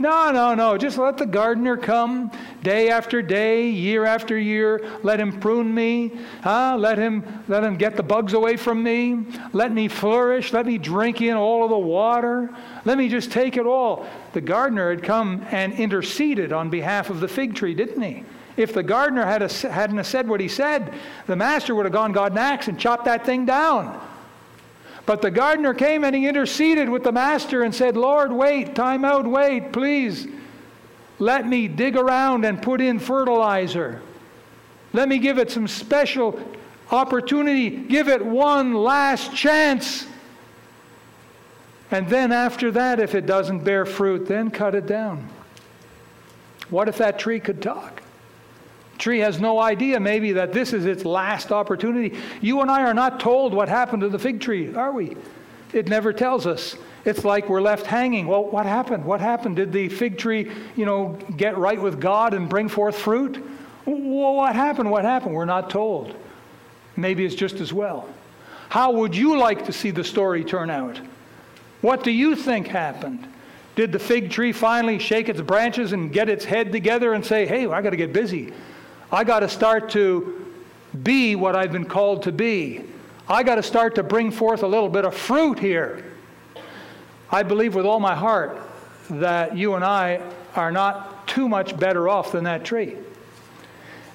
No, 0.00 0.30
no, 0.30 0.54
no. 0.54 0.78
Just 0.78 0.96
let 0.96 1.18
the 1.18 1.26
gardener 1.26 1.76
come 1.76 2.30
day 2.62 2.88
after 2.88 3.20
day, 3.20 3.68
year 3.68 4.04
after 4.04 4.38
year. 4.38 4.98
Let 5.02 5.18
him 5.18 5.40
prune 5.40 5.74
me. 5.74 6.12
Huh? 6.42 6.76
Let 6.78 6.98
him 6.98 7.44
let 7.48 7.64
him 7.64 7.76
get 7.76 7.96
the 7.96 8.02
bugs 8.04 8.32
away 8.32 8.56
from 8.56 8.82
me. 8.82 9.26
Let 9.52 9.72
me 9.72 9.88
flourish. 9.88 10.52
Let 10.52 10.66
me 10.66 10.78
drink 10.78 11.20
in 11.20 11.36
all 11.36 11.64
of 11.64 11.70
the 11.70 11.78
water. 11.78 12.54
Let 12.84 12.96
me 12.96 13.08
just 13.08 13.32
take 13.32 13.56
it 13.56 13.66
all. 13.66 14.06
The 14.34 14.40
gardener 14.40 14.90
had 14.90 15.02
come 15.02 15.44
and 15.50 15.72
interceded 15.72 16.52
on 16.52 16.70
behalf 16.70 17.10
of 17.10 17.18
the 17.18 17.28
fig 17.28 17.56
tree, 17.56 17.74
didn't 17.74 18.00
he? 18.00 18.24
If 18.56 18.74
the 18.74 18.82
gardener 18.82 19.24
had 19.24 19.42
a, 19.42 19.48
hadn't 19.68 20.02
said 20.04 20.28
what 20.28 20.40
he 20.40 20.48
said, 20.48 20.94
the 21.26 21.36
master 21.36 21.74
would 21.74 21.86
have 21.86 21.92
gone, 21.92 22.12
got 22.12 22.32
an 22.32 22.38
axe 22.38 22.68
and 22.68 22.78
chopped 22.78 23.04
that 23.04 23.24
thing 23.24 23.46
down. 23.46 24.00
But 25.08 25.22
the 25.22 25.30
gardener 25.30 25.72
came 25.72 26.04
and 26.04 26.14
he 26.14 26.28
interceded 26.28 26.86
with 26.86 27.02
the 27.02 27.12
master 27.12 27.62
and 27.62 27.74
said, 27.74 27.96
Lord, 27.96 28.30
wait, 28.30 28.74
time 28.74 29.06
out, 29.06 29.26
wait, 29.26 29.72
please. 29.72 30.26
Let 31.18 31.48
me 31.48 31.66
dig 31.66 31.96
around 31.96 32.44
and 32.44 32.60
put 32.60 32.82
in 32.82 32.98
fertilizer. 32.98 34.02
Let 34.92 35.08
me 35.08 35.16
give 35.16 35.38
it 35.38 35.50
some 35.50 35.66
special 35.66 36.38
opportunity. 36.90 37.70
Give 37.70 38.08
it 38.08 38.22
one 38.22 38.74
last 38.74 39.34
chance. 39.34 40.06
And 41.90 42.06
then 42.10 42.30
after 42.30 42.70
that, 42.72 43.00
if 43.00 43.14
it 43.14 43.24
doesn't 43.24 43.60
bear 43.60 43.86
fruit, 43.86 44.26
then 44.26 44.50
cut 44.50 44.74
it 44.74 44.84
down. 44.84 45.26
What 46.68 46.86
if 46.86 46.98
that 46.98 47.18
tree 47.18 47.40
could 47.40 47.62
talk? 47.62 47.97
Tree 48.98 49.20
has 49.20 49.40
no 49.40 49.60
idea, 49.60 50.00
maybe, 50.00 50.32
that 50.32 50.52
this 50.52 50.72
is 50.72 50.84
its 50.84 51.04
last 51.04 51.52
opportunity. 51.52 52.18
You 52.40 52.60
and 52.60 52.70
I 52.70 52.82
are 52.82 52.94
not 52.94 53.20
told 53.20 53.54
what 53.54 53.68
happened 53.68 54.02
to 54.02 54.08
the 54.08 54.18
fig 54.18 54.40
tree, 54.40 54.74
are 54.74 54.92
we? 54.92 55.16
It 55.72 55.88
never 55.88 56.12
tells 56.12 56.46
us. 56.46 56.76
It's 57.04 57.24
like 57.24 57.48
we're 57.48 57.60
left 57.60 57.86
hanging. 57.86 58.26
Well, 58.26 58.44
what 58.44 58.66
happened? 58.66 59.04
What 59.04 59.20
happened? 59.20 59.56
Did 59.56 59.72
the 59.72 59.88
fig 59.88 60.18
tree, 60.18 60.50
you 60.76 60.84
know, 60.84 61.18
get 61.36 61.56
right 61.56 61.80
with 61.80 62.00
God 62.00 62.34
and 62.34 62.48
bring 62.48 62.68
forth 62.68 62.98
fruit? 62.98 63.42
Well, 63.86 64.34
what 64.34 64.56
happened? 64.56 64.90
What 64.90 65.04
happened? 65.04 65.34
We're 65.34 65.44
not 65.44 65.70
told. 65.70 66.14
Maybe 66.96 67.24
it's 67.24 67.34
just 67.34 67.60
as 67.60 67.72
well. 67.72 68.08
How 68.68 68.90
would 68.92 69.16
you 69.16 69.38
like 69.38 69.64
to 69.66 69.72
see 69.72 69.90
the 69.90 70.04
story 70.04 70.44
turn 70.44 70.68
out? 70.68 71.00
What 71.80 72.02
do 72.02 72.10
you 72.10 72.34
think 72.34 72.66
happened? 72.66 73.26
Did 73.76 73.92
the 73.92 73.98
fig 73.98 74.30
tree 74.30 74.52
finally 74.52 74.98
shake 74.98 75.28
its 75.28 75.40
branches 75.40 75.92
and 75.92 76.12
get 76.12 76.28
its 76.28 76.44
head 76.44 76.72
together 76.72 77.12
and 77.12 77.24
say, 77.24 77.46
hey, 77.46 77.66
I 77.66 77.80
got 77.80 77.90
to 77.90 77.96
get 77.96 78.12
busy? 78.12 78.52
I 79.10 79.24
got 79.24 79.40
to 79.40 79.48
start 79.48 79.90
to 79.90 80.52
be 81.02 81.34
what 81.34 81.56
I've 81.56 81.72
been 81.72 81.86
called 81.86 82.24
to 82.24 82.32
be. 82.32 82.84
I 83.28 83.42
got 83.42 83.56
to 83.56 83.62
start 83.62 83.94
to 83.96 84.02
bring 84.02 84.30
forth 84.30 84.62
a 84.62 84.66
little 84.66 84.88
bit 84.88 85.04
of 85.04 85.14
fruit 85.14 85.58
here. 85.58 86.12
I 87.30 87.42
believe 87.42 87.74
with 87.74 87.86
all 87.86 88.00
my 88.00 88.14
heart 88.14 88.58
that 89.10 89.56
you 89.56 89.74
and 89.74 89.84
I 89.84 90.20
are 90.54 90.70
not 90.70 91.26
too 91.26 91.48
much 91.48 91.78
better 91.78 92.08
off 92.08 92.32
than 92.32 92.44
that 92.44 92.64
tree. 92.64 92.96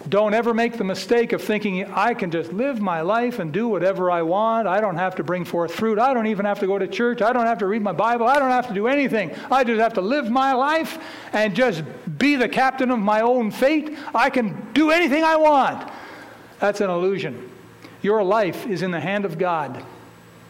Don't 0.10 0.34
ever 0.34 0.54
make 0.54 0.78
the 0.78 0.84
mistake 0.84 1.32
of 1.32 1.42
thinking, 1.42 1.86
I 1.86 2.14
can 2.14 2.30
just 2.30 2.52
live 2.52 2.82
my 2.82 3.02
life 3.02 3.40
and 3.40 3.54
do 3.54 3.70
whatever 3.70 4.12
I 4.12 4.22
want. 4.22 4.68
I 4.68 4.82
don't 4.82 4.98
have 4.98 5.16
to 5.16 5.24
bring 5.24 5.46
forth 5.46 5.74
fruit. 5.74 5.98
I 5.98 6.14
don't 6.14 6.28
even 6.28 6.46
have 6.46 6.60
to 6.60 6.68
go 6.68 6.78
to 6.78 6.88
church. 6.88 7.22
I 7.22 7.32
don't 7.32 7.46
have 7.46 7.60
to 7.60 7.68
read 7.68 7.82
my 7.82 7.94
Bible. 7.94 8.28
I 8.28 8.38
don't 8.38 8.52
have 8.52 8.68
to 8.68 8.74
do 8.74 8.88
anything. 8.88 9.34
I 9.50 9.64
just 9.64 9.80
have 9.80 9.94
to 9.94 10.02
live 10.02 10.30
my 10.30 10.52
life 10.54 11.00
and 11.32 11.56
just 11.56 11.84
be 12.18 12.36
the 12.36 12.50
captain 12.50 12.92
of 12.92 13.00
my 13.00 13.22
own 13.22 13.50
fate. 13.50 13.98
I 14.14 14.30
can 14.30 14.74
do 14.74 14.92
anything 14.92 15.24
I 15.24 15.38
want. 15.38 15.90
That's 16.60 16.82
an 16.82 16.90
illusion. 16.90 17.50
Your 18.02 18.24
life 18.24 18.68
is 18.68 18.82
in 18.82 18.92
the 18.92 19.00
hand 19.00 19.24
of 19.24 19.38
God. 19.38 19.84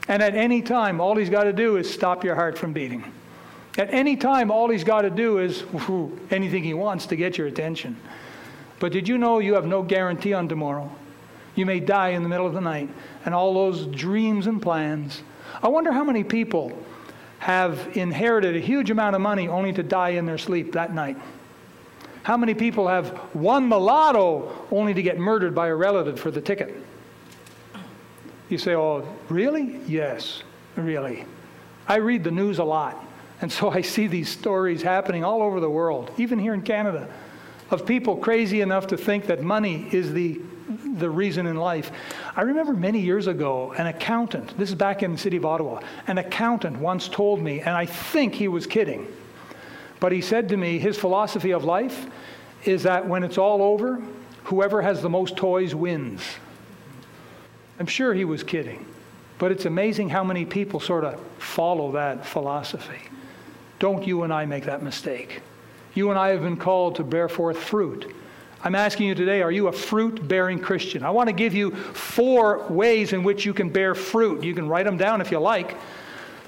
And 0.08 0.24
at 0.24 0.34
any 0.34 0.64
time, 0.64 1.00
all 1.00 1.16
He's 1.16 1.30
got 1.30 1.44
to 1.44 1.54
do 1.54 1.78
is 1.78 1.92
stop 1.92 2.24
your 2.24 2.34
heart 2.34 2.58
from 2.58 2.74
beating. 2.74 3.04
At 3.78 3.94
any 3.94 4.16
time, 4.16 4.50
all 4.50 4.70
He's 4.70 4.84
got 4.84 5.04
to 5.04 5.12
do 5.12 5.38
is 5.38 5.64
anything 6.32 6.64
He 6.64 6.74
wants 6.74 7.06
to 7.08 7.16
get 7.16 7.38
your 7.38 7.46
attention. 7.46 7.98
But 8.80 8.92
did 8.92 9.08
you 9.08 9.18
know 9.18 9.40
you 9.40 9.54
have 9.54 9.66
no 9.66 9.82
guarantee 9.82 10.34
on 10.34 10.48
tomorrow? 10.48 10.92
You 11.56 11.66
may 11.66 11.80
die 11.80 12.10
in 12.10 12.24
the 12.24 12.30
middle 12.30 12.48
of 12.48 12.54
the 12.54 12.62
night, 12.62 12.90
and 13.26 13.34
all 13.34 13.54
those 13.54 13.86
dreams 13.88 14.48
and 14.48 14.62
plans. 14.62 15.22
I 15.62 15.68
wonder 15.68 15.92
how 15.92 16.04
many 16.04 16.24
people 16.24 16.78
have 17.40 17.96
inherited 17.96 18.56
a 18.56 18.60
huge 18.60 18.90
amount 18.90 19.16
of 19.16 19.22
money 19.22 19.48
only 19.48 19.74
to 19.74 19.84
die 19.84 20.10
in 20.10 20.26
their 20.26 20.38
sleep 20.38 20.72
that 20.74 20.94
night. 20.94 21.18
How 22.24 22.38
many 22.38 22.54
people 22.54 22.88
have 22.88 23.36
won 23.36 23.70
the 23.70 23.80
lotto 23.80 24.66
only 24.72 24.94
to 24.94 25.04
get 25.04 25.20
murdered 25.20 25.54
by 25.54 25.68
a 25.68 25.76
relative 25.76 26.20
for 26.20 26.32
the 26.32 26.42
ticket? 26.42 26.74
You 28.50 28.58
say, 28.58 28.76
oh, 28.76 29.08
really? 29.30 29.80
Yes, 29.88 30.44
really. 30.76 31.26
I 31.88 31.98
read 31.98 32.24
the 32.24 32.32
news 32.32 32.60
a 32.60 32.64
lot, 32.64 33.06
and 33.42 33.52
so 33.52 33.70
I 33.70 33.82
see 33.82 34.08
these 34.08 34.30
stories 34.30 34.82
happening 34.82 35.24
all 35.24 35.42
over 35.42 35.60
the 35.60 35.70
world, 35.70 36.12
even 36.18 36.40
here 36.40 36.54
in 36.54 36.62
Canada 36.62 37.10
of 37.70 37.86
people 37.86 38.18
crazy 38.18 38.62
enough 38.62 38.88
to 38.88 38.98
think 38.98 39.26
that 39.28 39.42
money 39.42 39.88
is 39.92 40.14
the, 40.14 40.40
the 40.96 41.10
reason 41.10 41.48
in 41.48 41.56
life. 41.56 41.92
I 42.36 42.42
remember 42.42 42.74
many 42.74 43.00
years 43.00 43.28
ago, 43.28 43.74
an 43.74 43.88
accountant, 43.88 44.58
this 44.58 44.70
is 44.70 44.76
back 44.76 45.04
in 45.04 45.14
the 45.14 45.18
city 45.18 45.38
of 45.38 45.46
Ottawa, 45.46 45.82
an 46.08 46.18
accountant 46.18 46.78
once 46.78 47.08
told 47.08 47.42
me, 47.42 47.60
and 47.62 47.70
I 47.70 47.86
think 47.86 48.36
he 48.36 48.48
was 48.48 48.68
kidding, 48.68 49.08
but 50.00 50.12
he 50.12 50.22
said 50.22 50.50
to 50.50 50.58
me, 50.58 50.80
his 50.80 50.98
philosophy 50.98 51.52
of 51.52 51.64
life 51.64 52.08
is 52.66 52.84
that 52.84 53.08
when 53.08 53.24
it's 53.24 53.38
all 53.38 53.62
over, 53.62 54.02
whoever 54.44 54.82
has 54.82 55.02
the 55.02 55.10
most 55.10 55.36
toys 55.36 55.74
wins. 55.74 56.22
I'm 57.80 57.88
sure 57.88 58.14
he 58.14 58.26
was 58.26 58.44
kidding, 58.44 58.86
but 59.40 59.52
it's 59.52 59.66
amazing 59.66 60.10
how 60.10 60.24
many 60.24 60.46
people 60.46 60.80
sort 60.80 61.04
of 61.04 61.20
follow 61.40 61.92
that 61.94 62.26
philosophy. 62.26 63.02
Don't 63.80 64.06
you 64.06 64.24
and 64.24 64.32
I 64.32 64.46
make 64.46 64.66
that 64.66 64.84
mistake. 64.84 65.42
You 65.94 66.10
and 66.10 66.18
I 66.18 66.30
have 66.30 66.42
been 66.42 66.58
called 66.58 66.96
to 66.96 67.04
bear 67.04 67.30
forth 67.30 67.58
fruit. 67.58 68.16
I'm 68.64 68.76
asking 68.76 69.08
you 69.08 69.16
today, 69.16 69.42
are 69.42 69.52
you 69.52 69.68
a 69.68 69.72
fruit 69.72 70.26
bearing 70.28 70.60
Christian? 70.60 71.04
I 71.04 71.10
want 71.10 71.28
to 71.28 71.34
give 71.34 71.54
you 71.54 71.72
four 71.72 72.66
ways 72.70 73.12
in 73.12 73.24
which 73.24 73.46
you 73.46 73.54
can 73.54 73.70
bear 73.70 73.94
fruit. 73.94 74.44
You 74.44 74.56
can 74.56 74.68
write 74.70 74.86
them 74.86 74.98
down 74.98 75.20
if 75.20 75.32
you 75.32 75.40
like. 75.40 75.78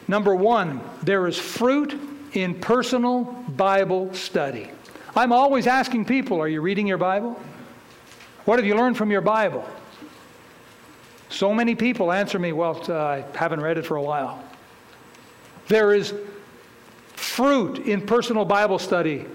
Number 0.08 0.34
one, 0.34 0.82
there 1.04 1.28
is 1.28 1.38
fruit 1.38 2.00
in 2.34 2.56
personal 2.56 3.24
Bible 3.24 4.14
study. 4.14 4.70
I'm 5.16 5.32
always 5.32 5.68
asking 5.68 6.06
people, 6.06 6.42
are 6.42 6.48
you 6.48 6.62
reading 6.62 6.88
your 6.88 6.98
Bible? 6.98 7.40
What 8.46 8.60
have 8.60 8.66
you 8.66 8.76
learned 8.76 8.98
from 8.98 9.12
your 9.12 9.22
Bible? 9.22 9.68
So 11.30 11.54
many 11.54 11.76
people 11.76 12.12
answer 12.12 12.40
me, 12.40 12.54
well, 12.54 12.82
uh, 12.88 12.96
I 12.96 13.26
haven't 13.36 13.62
read 13.62 13.78
it 13.78 13.86
for 13.86 13.98
a 13.98 14.02
while. 14.02 14.44
There 15.68 15.94
is 15.94 16.14
fruit 17.36 17.80
in 17.80 18.00
personal 18.00 18.46
Bible 18.46 18.80
study. 18.80 19.26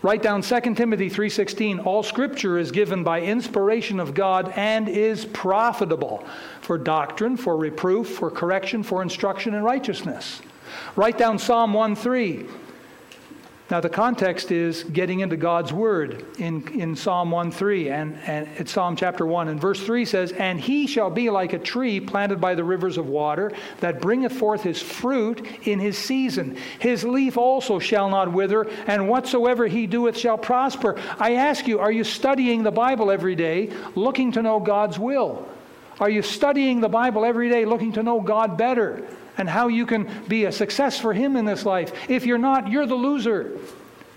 Write 0.00 0.22
down 0.22 0.42
2 0.42 0.76
Timothy 0.76 1.08
3:16, 1.08 1.80
all 1.80 2.04
scripture 2.04 2.56
is 2.56 2.70
given 2.70 3.02
by 3.02 3.20
inspiration 3.20 3.98
of 3.98 4.14
God 4.14 4.52
and 4.54 4.88
is 4.88 5.24
profitable 5.24 6.24
for 6.60 6.78
doctrine, 6.78 7.36
for 7.36 7.56
reproof, 7.56 8.08
for 8.08 8.30
correction, 8.30 8.84
for 8.84 9.02
instruction 9.02 9.54
in 9.54 9.64
righteousness. 9.64 10.40
Write 10.94 11.18
down 11.18 11.36
Psalm 11.36 11.72
1:3. 11.72 12.46
Now, 13.72 13.80
the 13.80 13.88
context 13.88 14.52
is 14.52 14.84
getting 14.84 15.20
into 15.20 15.38
God's 15.38 15.72
word 15.72 16.26
in, 16.38 16.68
in 16.78 16.94
Psalm 16.94 17.30
1 17.30 17.50
3 17.50 17.88
and, 17.88 18.18
and 18.26 18.46
it's 18.58 18.70
Psalm 18.70 18.96
chapter 18.96 19.24
1. 19.24 19.48
And 19.48 19.58
verse 19.58 19.82
3 19.82 20.04
says, 20.04 20.32
And 20.32 20.60
he 20.60 20.86
shall 20.86 21.08
be 21.08 21.30
like 21.30 21.54
a 21.54 21.58
tree 21.58 21.98
planted 21.98 22.38
by 22.38 22.54
the 22.54 22.64
rivers 22.64 22.98
of 22.98 23.06
water 23.06 23.50
that 23.80 24.02
bringeth 24.02 24.34
forth 24.34 24.62
his 24.62 24.82
fruit 24.82 25.46
in 25.66 25.78
his 25.78 25.96
season. 25.96 26.58
His 26.80 27.02
leaf 27.02 27.38
also 27.38 27.78
shall 27.78 28.10
not 28.10 28.30
wither, 28.30 28.68
and 28.86 29.08
whatsoever 29.08 29.66
he 29.66 29.86
doeth 29.86 30.18
shall 30.18 30.36
prosper. 30.36 31.00
I 31.18 31.36
ask 31.36 31.66
you, 31.66 31.78
are 31.78 31.90
you 31.90 32.04
studying 32.04 32.64
the 32.64 32.70
Bible 32.70 33.10
every 33.10 33.36
day, 33.36 33.72
looking 33.94 34.32
to 34.32 34.42
know 34.42 34.60
God's 34.60 34.98
will? 34.98 35.48
Are 35.98 36.10
you 36.10 36.20
studying 36.20 36.80
the 36.80 36.90
Bible 36.90 37.24
every 37.24 37.48
day, 37.48 37.64
looking 37.64 37.92
to 37.92 38.02
know 38.02 38.20
God 38.20 38.58
better? 38.58 39.08
And 39.38 39.48
how 39.48 39.68
you 39.68 39.86
can 39.86 40.10
be 40.28 40.44
a 40.44 40.52
success 40.52 40.98
for 40.98 41.12
Him 41.12 41.36
in 41.36 41.44
this 41.44 41.64
life. 41.64 41.92
If 42.10 42.26
you're 42.26 42.38
not, 42.38 42.68
you're 42.68 42.86
the 42.86 42.94
loser. 42.94 43.58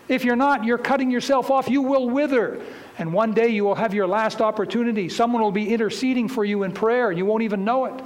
If 0.07 0.23
you're 0.23 0.35
not, 0.35 0.65
you're 0.65 0.77
cutting 0.77 1.09
yourself 1.09 1.49
off. 1.49 1.69
You 1.69 1.81
will 1.81 2.09
wither. 2.09 2.61
And 2.97 3.11
one 3.11 3.33
day 3.33 3.49
you 3.49 3.63
will 3.63 3.75
have 3.75 3.93
your 3.93 4.07
last 4.07 4.41
opportunity. 4.41 5.09
Someone 5.09 5.41
will 5.41 5.51
be 5.51 5.73
interceding 5.73 6.27
for 6.27 6.45
you 6.45 6.63
in 6.63 6.71
prayer, 6.71 7.09
and 7.09 7.17
you 7.17 7.25
won't 7.25 7.43
even 7.43 7.65
know 7.65 7.85
it. 7.85 8.05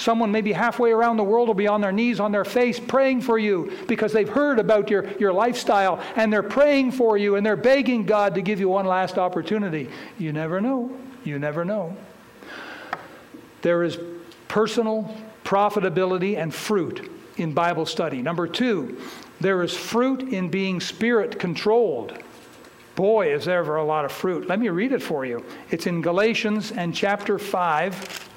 Someone 0.00 0.32
maybe 0.32 0.52
halfway 0.52 0.92
around 0.92 1.18
the 1.18 1.24
world 1.24 1.48
will 1.48 1.54
be 1.54 1.68
on 1.68 1.82
their 1.82 1.92
knees, 1.92 2.20
on 2.20 2.32
their 2.32 2.44
face, 2.44 2.80
praying 2.80 3.20
for 3.20 3.38
you 3.38 3.70
because 3.86 4.14
they've 4.14 4.28
heard 4.28 4.58
about 4.58 4.88
your, 4.88 5.06
your 5.18 5.30
lifestyle 5.30 6.02
and 6.16 6.32
they're 6.32 6.42
praying 6.42 6.92
for 6.92 7.18
you 7.18 7.36
and 7.36 7.44
they're 7.44 7.54
begging 7.54 8.06
God 8.06 8.34
to 8.36 8.40
give 8.40 8.60
you 8.60 8.70
one 8.70 8.86
last 8.86 9.18
opportunity. 9.18 9.90
You 10.18 10.32
never 10.32 10.58
know. 10.58 10.90
You 11.22 11.38
never 11.38 11.66
know. 11.66 11.94
There 13.60 13.82
is 13.82 13.98
personal 14.48 15.14
profitability 15.50 16.36
and 16.36 16.54
fruit 16.54 17.10
in 17.36 17.52
Bible 17.52 17.84
study. 17.84 18.22
Number 18.22 18.46
two, 18.46 18.96
there 19.40 19.60
is 19.64 19.76
fruit 19.76 20.22
in 20.32 20.48
being 20.48 20.78
spirit 20.78 21.40
controlled. 21.40 22.16
Boy, 22.94 23.34
is 23.34 23.46
there 23.46 23.58
ever 23.58 23.74
a 23.74 23.84
lot 23.84 24.04
of 24.04 24.12
fruit. 24.12 24.46
Let 24.46 24.60
me 24.60 24.68
read 24.68 24.92
it 24.92 25.02
for 25.02 25.26
you. 25.26 25.44
It's 25.72 25.88
in 25.88 26.02
Galatians 26.02 26.70
and 26.70 26.94
chapter 26.94 27.36
5. 27.36 28.28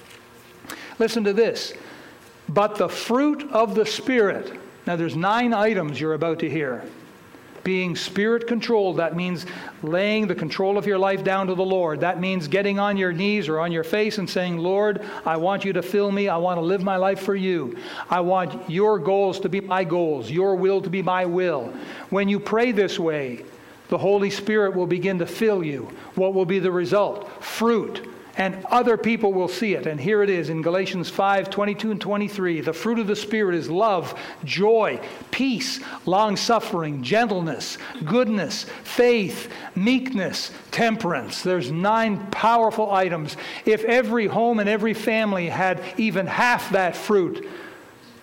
Listen 0.97 1.23
to 1.26 1.34
this. 1.34 1.76
But 2.49 2.78
the 2.78 2.89
fruit 2.89 3.47
of 3.52 3.76
the 3.76 3.86
Spirit. 3.86 4.60
Now, 4.88 4.95
there's 4.95 5.15
nine 5.15 5.54
items 5.54 6.02
you're 6.02 6.15
about 6.15 6.39
to 6.39 6.49
hear 6.49 6.84
being 7.63 7.95
spirit 7.95 8.47
controlled. 8.47 8.97
That 8.97 9.15
means 9.15 9.45
laying 9.82 10.28
the 10.28 10.36
control 10.36 10.78
of 10.78 10.86
your 10.86 10.97
life 10.97 11.23
down 11.23 11.47
to 11.47 11.56
the 11.56 11.63
Lord. 11.63 12.02
That 12.02 12.19
means 12.19 12.47
getting 12.47 12.80
on 12.80 12.97
your 12.97 13.13
knees 13.13 13.47
or 13.47 13.60
on 13.60 13.71
your 13.71 13.84
face 13.84 14.17
and 14.17 14.30
saying, 14.30 14.58
Lord, 14.58 15.02
I 15.26 15.38
want 15.38 15.65
you 15.65 15.73
to 15.73 15.82
fill 15.82 16.12
me. 16.12 16.30
I 16.30 16.38
want 16.38 16.58
to 16.58 16.62
live 16.62 16.84
my 16.84 16.97
life 16.97 17.21
for 17.21 17.36
you. 17.36 17.78
I 18.10 18.19
want 18.21 18.69
your 18.69 18.99
goals 18.99 19.39
to 19.41 19.49
be 19.49 19.62
my 19.62 19.84
goals, 19.84 20.30
your 20.30 20.56
will 20.56 20.82
to 20.82 20.89
be 20.89 21.02
my 21.02 21.26
will. 21.26 21.73
When 22.10 22.30
you 22.30 22.39
pray 22.39 22.71
this 22.71 22.99
way, 22.99 23.45
the 23.89 23.97
Holy 23.97 24.30
Spirit 24.30 24.76
will 24.76 24.88
begin 24.88 25.19
to 25.19 25.26
fill 25.26 25.63
you. 25.63 25.91
What 26.15 26.34
will 26.34 26.45
be 26.45 26.60
the 26.60 26.71
result? 26.71 27.30
Fruit 27.43 28.12
and 28.36 28.65
other 28.65 28.98
people 28.98 29.32
will 29.32 29.48
see 29.48 29.76
it. 29.76 29.86
And 29.86 30.00
here 30.00 30.24
it 30.24 30.30
is 30.30 30.50
in 30.50 30.62
Galatians 30.62 31.10
5 31.10 31.50
22 31.50 31.91
and 31.91 32.02
23. 32.02 32.62
The 32.62 32.74
fruit 32.74 33.00
of 33.00 33.08
the 33.08 33.15
Spirit 33.15 33.56
is 33.56 33.69
love, 33.69 34.19
joy, 34.43 35.00
peace, 35.32 35.80
long 36.06 36.36
suffering, 36.36 37.04
gentleness, 37.04 37.78
goodness, 38.06 38.65
faith, 38.84 39.52
meekness, 39.76 40.52
temperance. 40.72 41.43
There's 41.43 41.72
nine 41.72 42.28
powerful 42.32 42.91
items. 42.91 43.38
If 43.65 43.84
every 43.84 44.26
home 44.26 44.60
and 44.60 44.69
every 44.69 44.96
family 44.96 45.50
had 45.50 45.84
even 45.98 46.26
half 46.26 46.72
that 46.72 46.96
fruit, 46.96 47.48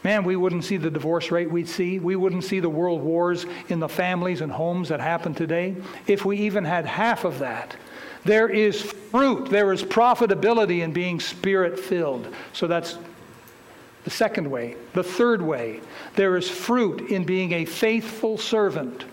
Man, 0.03 0.25
we 0.25 0.35
wouldn't 0.35 0.65
see 0.65 0.79
the 0.79 0.91
divorce 0.91 1.31
rate 1.31 1.51
we'd 1.51 1.69
see. 1.69 1.99
We 1.99 2.17
wouldn't 2.17 2.45
see 2.45 2.61
the 2.61 2.71
world 2.71 3.03
wars 3.03 3.45
in 3.69 3.81
the 3.81 3.89
families 3.89 4.41
and 4.41 4.51
homes 4.51 4.89
that 4.89 4.99
happen 4.99 5.35
today 5.35 5.77
if 6.07 6.25
we 6.25 6.39
even 6.39 6.65
had 6.65 6.87
half 6.87 7.25
of 7.25 7.41
that. 7.41 7.77
There 8.25 8.49
is 8.49 8.81
fruit, 8.83 9.49
there 9.49 9.73
is 9.73 9.83
profitability 9.83 10.83
in 10.83 10.93
being 10.93 11.21
spirit 11.21 11.79
filled. 11.79 12.33
So 12.53 12.67
that's 12.67 12.99
the 14.05 14.11
second 14.11 14.51
way. 14.51 14.77
The 14.93 15.03
third 15.03 15.43
way, 15.43 15.81
there 16.17 16.37
is 16.37 16.49
fruit 16.49 17.11
in 17.11 17.25
being 17.25 17.53
a 17.53 17.65
faithful 17.65 18.39
servant. 18.39 19.05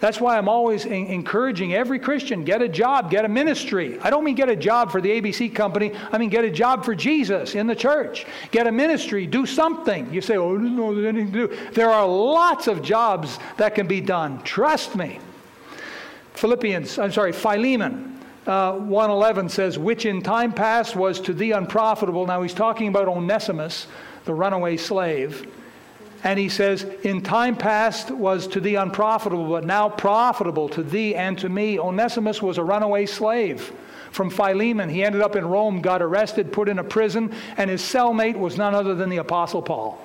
That's 0.00 0.20
why 0.20 0.36
I'm 0.36 0.48
always 0.48 0.84
encouraging 0.84 1.74
every 1.74 2.00
Christian 2.00 2.42
get 2.42 2.60
a 2.60 2.68
job, 2.68 3.08
get 3.08 3.24
a 3.24 3.28
ministry. 3.28 4.00
I 4.00 4.10
don't 4.10 4.24
mean 4.24 4.34
get 4.34 4.48
a 4.48 4.56
job 4.56 4.90
for 4.90 5.00
the 5.00 5.08
ABC 5.08 5.54
company, 5.54 5.92
I 6.10 6.18
mean 6.18 6.28
get 6.28 6.44
a 6.44 6.50
job 6.50 6.84
for 6.84 6.92
Jesus 6.92 7.54
in 7.54 7.68
the 7.68 7.76
church. 7.76 8.26
Get 8.50 8.66
a 8.66 8.72
ministry, 8.72 9.26
do 9.26 9.46
something. 9.46 10.12
You 10.12 10.20
say, 10.20 10.36
oh, 10.36 10.56
know 10.56 10.92
there's 10.92 11.06
anything 11.06 11.32
to 11.32 11.46
do. 11.46 11.70
There 11.70 11.88
are 11.88 12.04
lots 12.04 12.66
of 12.66 12.82
jobs 12.82 13.38
that 13.58 13.76
can 13.76 13.86
be 13.86 14.00
done. 14.00 14.42
Trust 14.42 14.96
me. 14.96 15.20
Philippians, 16.34 16.98
I'm 16.98 17.12
sorry, 17.12 17.30
Philemon. 17.30 18.11
Uh, 18.46 18.72
111 18.72 19.48
says, 19.48 19.78
which 19.78 20.04
in 20.04 20.20
time 20.20 20.52
past 20.52 20.96
was 20.96 21.20
to 21.20 21.32
thee 21.32 21.52
unprofitable. 21.52 22.26
Now 22.26 22.42
he's 22.42 22.54
talking 22.54 22.88
about 22.88 23.06
Onesimus, 23.06 23.86
the 24.24 24.34
runaway 24.34 24.76
slave. 24.76 25.46
And 26.24 26.38
he 26.38 26.48
says, 26.48 26.84
In 27.02 27.22
time 27.22 27.56
past 27.56 28.10
was 28.10 28.46
to 28.48 28.60
thee 28.60 28.76
unprofitable, 28.76 29.48
but 29.48 29.64
now 29.64 29.88
profitable 29.88 30.68
to 30.70 30.82
thee 30.82 31.14
and 31.14 31.38
to 31.38 31.48
me. 31.48 31.78
Onesimus 31.78 32.40
was 32.40 32.58
a 32.58 32.64
runaway 32.64 33.06
slave 33.06 33.72
from 34.12 34.30
Philemon. 34.30 34.88
He 34.88 35.04
ended 35.04 35.20
up 35.20 35.36
in 35.36 35.46
Rome, 35.46 35.80
got 35.80 36.02
arrested, 36.02 36.52
put 36.52 36.68
in 36.68 36.78
a 36.78 36.84
prison, 36.84 37.32
and 37.56 37.70
his 37.70 37.82
cellmate 37.82 38.36
was 38.36 38.56
none 38.56 38.74
other 38.74 38.94
than 38.94 39.08
the 39.08 39.16
Apostle 39.18 39.62
Paul. 39.62 40.00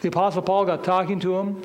The 0.00 0.08
Apostle 0.08 0.42
Paul 0.42 0.64
got 0.64 0.84
talking 0.84 1.20
to 1.20 1.38
him, 1.38 1.62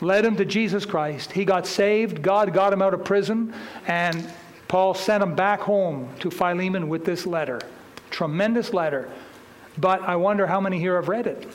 led 0.00 0.24
him 0.24 0.36
to 0.36 0.44
Jesus 0.44 0.86
Christ. 0.86 1.32
He 1.32 1.44
got 1.44 1.66
saved. 1.66 2.22
God 2.22 2.52
got 2.52 2.72
him 2.72 2.82
out 2.82 2.94
of 2.94 3.04
prison, 3.04 3.52
and 3.86 4.30
Paul 4.72 4.94
sent 4.94 5.22
him 5.22 5.34
back 5.34 5.60
home 5.60 6.08
to 6.20 6.30
Philemon 6.30 6.88
with 6.88 7.04
this 7.04 7.26
letter. 7.26 7.60
Tremendous 8.08 8.72
letter. 8.72 9.10
But 9.76 10.00
I 10.00 10.16
wonder 10.16 10.46
how 10.46 10.62
many 10.62 10.78
here 10.78 10.96
have 10.96 11.10
read 11.10 11.26
it. 11.26 11.46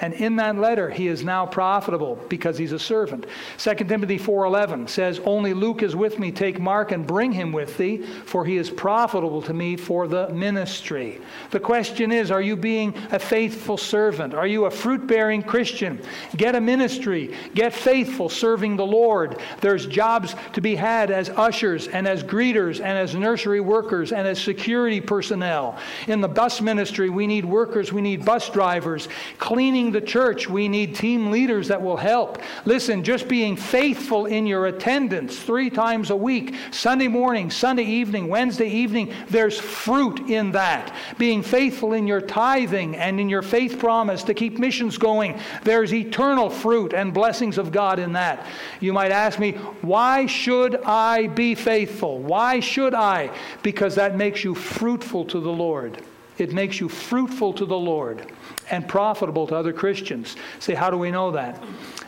And 0.00 0.14
in 0.14 0.36
that 0.36 0.56
letter, 0.56 0.90
he 0.90 1.08
is 1.08 1.24
now 1.24 1.44
profitable 1.44 2.16
because 2.28 2.56
he's 2.56 2.72
a 2.72 2.78
servant. 2.78 3.26
2 3.58 3.74
Timothy 3.74 4.18
4.11 4.18 4.88
says, 4.88 5.20
Only 5.24 5.54
Luke 5.54 5.82
is 5.82 5.96
with 5.96 6.18
me. 6.18 6.30
Take 6.30 6.60
Mark 6.60 6.92
and 6.92 7.06
bring 7.06 7.32
him 7.32 7.50
with 7.50 7.76
thee, 7.76 8.04
for 8.24 8.44
he 8.44 8.56
is 8.56 8.70
profitable 8.70 9.42
to 9.42 9.52
me 9.52 9.76
for 9.76 10.06
the 10.06 10.28
ministry. 10.28 11.20
The 11.50 11.60
question 11.60 12.12
is, 12.12 12.30
are 12.30 12.40
you 12.40 12.56
being 12.56 12.94
a 13.10 13.18
faithful 13.18 13.76
servant? 13.76 14.34
Are 14.34 14.46
you 14.46 14.66
a 14.66 14.70
fruit-bearing 14.70 15.42
Christian? 15.42 16.00
Get 16.36 16.54
a 16.54 16.60
ministry. 16.60 17.34
Get 17.54 17.74
faithful 17.74 18.28
serving 18.28 18.76
the 18.76 18.86
Lord. 18.86 19.40
There's 19.60 19.86
jobs 19.86 20.34
to 20.52 20.60
be 20.60 20.76
had 20.76 21.10
as 21.10 21.28
ushers 21.30 21.88
and 21.88 22.06
as 22.06 22.22
greeters 22.22 22.76
and 22.76 22.96
as 22.96 23.14
nursery 23.14 23.60
workers 23.60 24.12
and 24.12 24.28
as 24.28 24.40
security 24.40 25.00
personnel. 25.00 25.76
In 26.06 26.20
the 26.20 26.28
bus 26.28 26.60
ministry, 26.60 27.10
we 27.10 27.26
need 27.26 27.44
workers. 27.44 27.92
We 27.92 28.00
need 28.00 28.24
bus 28.24 28.48
drivers. 28.50 29.08
Cleaning 29.38 29.87
the 29.90 30.00
church, 30.00 30.48
we 30.48 30.68
need 30.68 30.94
team 30.94 31.30
leaders 31.30 31.68
that 31.68 31.82
will 31.82 31.96
help. 31.96 32.38
Listen, 32.64 33.02
just 33.04 33.28
being 33.28 33.56
faithful 33.56 34.26
in 34.26 34.46
your 34.46 34.66
attendance 34.66 35.38
three 35.38 35.70
times 35.70 36.10
a 36.10 36.16
week, 36.16 36.54
Sunday 36.70 37.08
morning, 37.08 37.50
Sunday 37.50 37.84
evening, 37.84 38.28
Wednesday 38.28 38.68
evening, 38.68 39.12
there's 39.28 39.58
fruit 39.58 40.30
in 40.30 40.52
that. 40.52 40.94
Being 41.18 41.42
faithful 41.42 41.92
in 41.92 42.06
your 42.06 42.20
tithing 42.20 42.96
and 42.96 43.20
in 43.20 43.28
your 43.28 43.42
faith 43.42 43.78
promise 43.78 44.22
to 44.24 44.34
keep 44.34 44.58
missions 44.58 44.98
going, 44.98 45.38
there's 45.62 45.92
eternal 45.92 46.50
fruit 46.50 46.92
and 46.92 47.14
blessings 47.14 47.58
of 47.58 47.72
God 47.72 47.98
in 47.98 48.12
that. 48.14 48.46
You 48.80 48.92
might 48.92 49.12
ask 49.12 49.38
me, 49.38 49.52
why 49.82 50.26
should 50.26 50.76
I 50.84 51.28
be 51.28 51.54
faithful? 51.54 52.18
Why 52.18 52.60
should 52.60 52.94
I? 52.94 53.30
Because 53.62 53.94
that 53.96 54.16
makes 54.16 54.44
you 54.44 54.54
fruitful 54.54 55.24
to 55.26 55.40
the 55.40 55.52
Lord. 55.52 56.02
It 56.38 56.52
makes 56.52 56.80
you 56.80 56.88
fruitful 56.88 57.52
to 57.54 57.66
the 57.66 57.76
Lord 57.76 58.30
and 58.70 58.86
profitable 58.86 59.46
to 59.46 59.56
other 59.56 59.72
Christians. 59.72 60.36
Say, 60.58 60.74
how 60.74 60.90
do 60.90 60.98
we 60.98 61.10
know 61.10 61.30
that? 61.32 61.62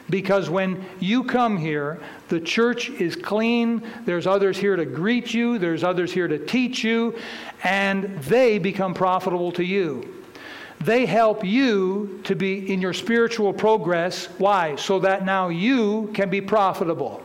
Because 0.09 0.51
when 0.51 0.85
you 0.99 1.25
come 1.25 1.57
here, 1.57 2.01
the 2.29 2.41
church 2.41 2.91
is 2.91 3.15
clean. 3.17 3.83
There's 4.05 4.27
others 4.27 4.59
here 4.59 4.77
to 4.77 4.85
greet 4.85 5.33
you, 5.33 5.59
there's 5.59 5.85
others 5.85 6.13
here 6.13 6.29
to 6.29 6.39
teach 6.39 6.83
you, 6.83 7.17
and 7.63 8.19
they 8.23 8.59
become 8.59 8.95
profitable 8.95 9.53
to 9.53 9.65
you. 9.65 10.25
They 10.81 11.05
help 11.07 11.45
you 11.45 12.21
to 12.25 12.35
be 12.35 12.73
in 12.73 12.81
your 12.81 12.95
spiritual 12.95 13.53
progress. 13.53 14.27
Why? 14.39 14.77
So 14.77 14.99
that 15.01 15.25
now 15.27 15.49
you 15.49 16.11
can 16.15 16.31
be 16.31 16.41
profitable. 16.41 17.23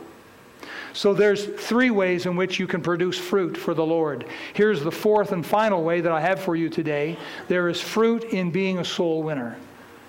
So 0.96 1.12
there's 1.12 1.44
three 1.44 1.90
ways 1.90 2.24
in 2.24 2.36
which 2.36 2.58
you 2.58 2.66
can 2.66 2.80
produce 2.80 3.18
fruit 3.18 3.54
for 3.54 3.74
the 3.74 3.84
Lord. 3.84 4.24
Here's 4.54 4.82
the 4.82 4.90
fourth 4.90 5.32
and 5.32 5.44
final 5.44 5.84
way 5.84 6.00
that 6.00 6.10
I 6.10 6.22
have 6.22 6.40
for 6.40 6.56
you 6.56 6.70
today. 6.70 7.18
There 7.48 7.68
is 7.68 7.78
fruit 7.78 8.24
in 8.24 8.50
being 8.50 8.78
a 8.78 8.84
soul 8.84 9.22
winner. 9.22 9.58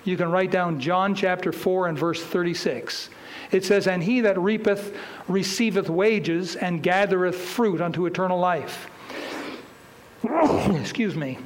You 0.05 0.15
can 0.15 0.31
write 0.31 0.49
down 0.49 0.79
John 0.79 1.13
chapter 1.13 1.51
4 1.51 1.89
and 1.89 1.99
verse 1.99 2.23
36. 2.23 3.09
It 3.51 3.65
says, 3.65 3.87
And 3.87 4.01
he 4.01 4.21
that 4.21 4.39
reapeth 4.39 4.95
receiveth 5.27 5.89
wages 5.89 6.55
and 6.55 6.81
gathereth 6.81 7.35
fruit 7.35 7.81
unto 7.81 8.05
eternal 8.05 8.39
life. 8.39 8.89
Excuse 10.23 11.17
me. 11.17 11.37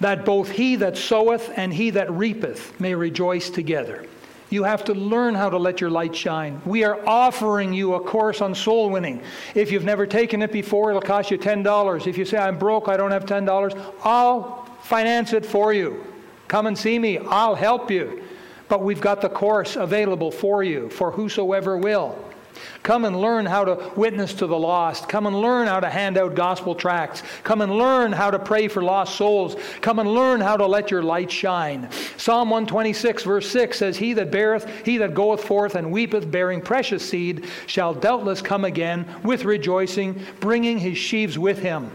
That 0.00 0.24
both 0.24 0.50
he 0.50 0.76
that 0.76 0.96
soweth 0.96 1.50
and 1.54 1.74
he 1.74 1.90
that 1.90 2.10
reapeth 2.10 2.80
may 2.80 2.94
rejoice 2.94 3.50
together. 3.50 4.06
You 4.50 4.64
have 4.64 4.84
to 4.84 4.94
learn 4.94 5.34
how 5.34 5.50
to 5.50 5.58
let 5.58 5.80
your 5.80 5.90
light 5.90 6.14
shine. 6.14 6.60
We 6.64 6.84
are 6.84 7.04
offering 7.06 7.72
you 7.72 7.94
a 7.94 8.00
course 8.00 8.40
on 8.40 8.54
soul 8.54 8.90
winning. 8.90 9.22
If 9.54 9.72
you've 9.72 9.84
never 9.84 10.06
taken 10.06 10.42
it 10.42 10.52
before, 10.52 10.90
it'll 10.90 11.02
cost 11.02 11.30
you 11.30 11.38
$10. 11.38 12.06
If 12.06 12.18
you 12.18 12.24
say, 12.24 12.38
I'm 12.38 12.58
broke, 12.58 12.88
I 12.88 12.96
don't 12.96 13.10
have 13.10 13.26
$10, 13.26 13.94
I'll 14.04 14.64
finance 14.82 15.32
it 15.32 15.44
for 15.44 15.72
you. 15.72 16.04
Come 16.46 16.66
and 16.66 16.76
see 16.76 16.98
me, 16.98 17.18
I'll 17.18 17.54
help 17.54 17.90
you. 17.90 18.22
But 18.68 18.82
we've 18.82 19.00
got 19.00 19.20
the 19.20 19.28
course 19.28 19.76
available 19.76 20.30
for 20.30 20.62
you, 20.62 20.88
for 20.90 21.10
whosoever 21.10 21.76
will. 21.76 22.18
Come 22.82 23.04
and 23.04 23.20
learn 23.20 23.46
how 23.46 23.64
to 23.64 23.92
witness 23.96 24.34
to 24.34 24.46
the 24.46 24.58
lost. 24.58 25.08
Come 25.08 25.26
and 25.26 25.40
learn 25.40 25.66
how 25.66 25.80
to 25.80 25.88
hand 25.88 26.18
out 26.18 26.34
gospel 26.34 26.74
tracts. 26.74 27.22
Come 27.42 27.60
and 27.60 27.72
learn 27.76 28.12
how 28.12 28.30
to 28.30 28.38
pray 28.38 28.68
for 28.68 28.82
lost 28.82 29.16
souls. 29.16 29.56
Come 29.80 29.98
and 29.98 30.12
learn 30.12 30.40
how 30.40 30.56
to 30.56 30.66
let 30.66 30.90
your 30.90 31.02
light 31.02 31.30
shine. 31.30 31.88
Psalm 32.16 32.50
126, 32.50 33.24
verse 33.24 33.50
6 33.50 33.78
says, 33.78 33.96
He 33.96 34.12
that 34.14 34.30
beareth, 34.30 34.68
he 34.84 34.98
that 34.98 35.14
goeth 35.14 35.42
forth 35.44 35.74
and 35.74 35.90
weepeth, 35.90 36.30
bearing 36.30 36.60
precious 36.60 37.08
seed, 37.08 37.46
shall 37.66 37.94
doubtless 37.94 38.42
come 38.42 38.64
again 38.64 39.06
with 39.22 39.44
rejoicing, 39.44 40.20
bringing 40.40 40.78
his 40.78 40.98
sheaves 40.98 41.38
with 41.38 41.60
him. 41.60 41.90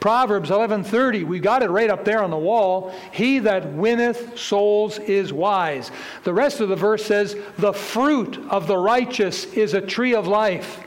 Proverbs 0.00 0.50
11:30, 0.50 1.24
we 1.24 1.40
got 1.40 1.62
it 1.62 1.70
right 1.70 1.90
up 1.90 2.04
there 2.04 2.22
on 2.22 2.30
the 2.30 2.36
wall. 2.36 2.92
He 3.12 3.38
that 3.40 3.72
winneth 3.72 4.38
souls 4.38 4.98
is 4.98 5.32
wise. 5.32 5.90
The 6.24 6.34
rest 6.34 6.60
of 6.60 6.68
the 6.68 6.76
verse 6.76 7.04
says, 7.04 7.36
"The 7.58 7.72
fruit 7.72 8.38
of 8.48 8.66
the 8.66 8.78
righteous 8.78 9.44
is 9.52 9.74
a 9.74 9.80
tree 9.80 10.14
of 10.14 10.26
life, 10.26 10.80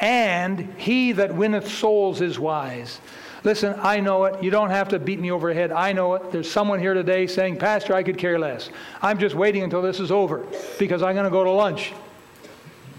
and 0.00 0.74
he 0.76 1.12
that 1.12 1.34
winneth 1.34 1.70
souls 1.70 2.20
is 2.20 2.38
wise." 2.38 3.00
Listen, 3.42 3.74
I 3.82 4.00
know 4.00 4.24
it. 4.24 4.42
You 4.42 4.50
don't 4.50 4.68
have 4.68 4.88
to 4.88 4.98
beat 4.98 5.18
me 5.18 5.30
over 5.30 5.48
the 5.48 5.54
head. 5.54 5.72
I 5.72 5.92
know 5.92 6.14
it. 6.14 6.30
There's 6.30 6.50
someone 6.50 6.78
here 6.78 6.92
today 6.92 7.26
saying, 7.26 7.56
"Pastor, 7.56 7.94
I 7.94 8.02
could 8.02 8.18
care 8.18 8.38
less. 8.38 8.68
I'm 9.00 9.18
just 9.18 9.34
waiting 9.34 9.62
until 9.62 9.80
this 9.80 9.98
is 9.98 10.12
over 10.12 10.42
because 10.78 11.02
I'm 11.02 11.14
going 11.14 11.24
to 11.24 11.30
go 11.30 11.44
to 11.44 11.50
lunch." 11.50 11.92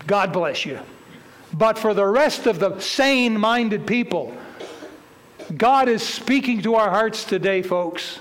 God 0.08 0.34
bless 0.34 0.66
you. 0.66 0.80
But 1.54 1.78
for 1.78 1.94
the 1.94 2.08
rest 2.08 2.48
of 2.48 2.60
the 2.60 2.80
sane 2.80 3.40
minded 3.40 3.86
people, 3.86 4.34
God 5.58 5.90
is 5.90 6.04
speaking 6.04 6.62
to 6.64 6.76
our 6.76 6.90
hearts 6.90 7.24
today, 7.24 7.62
folks, 7.62 8.20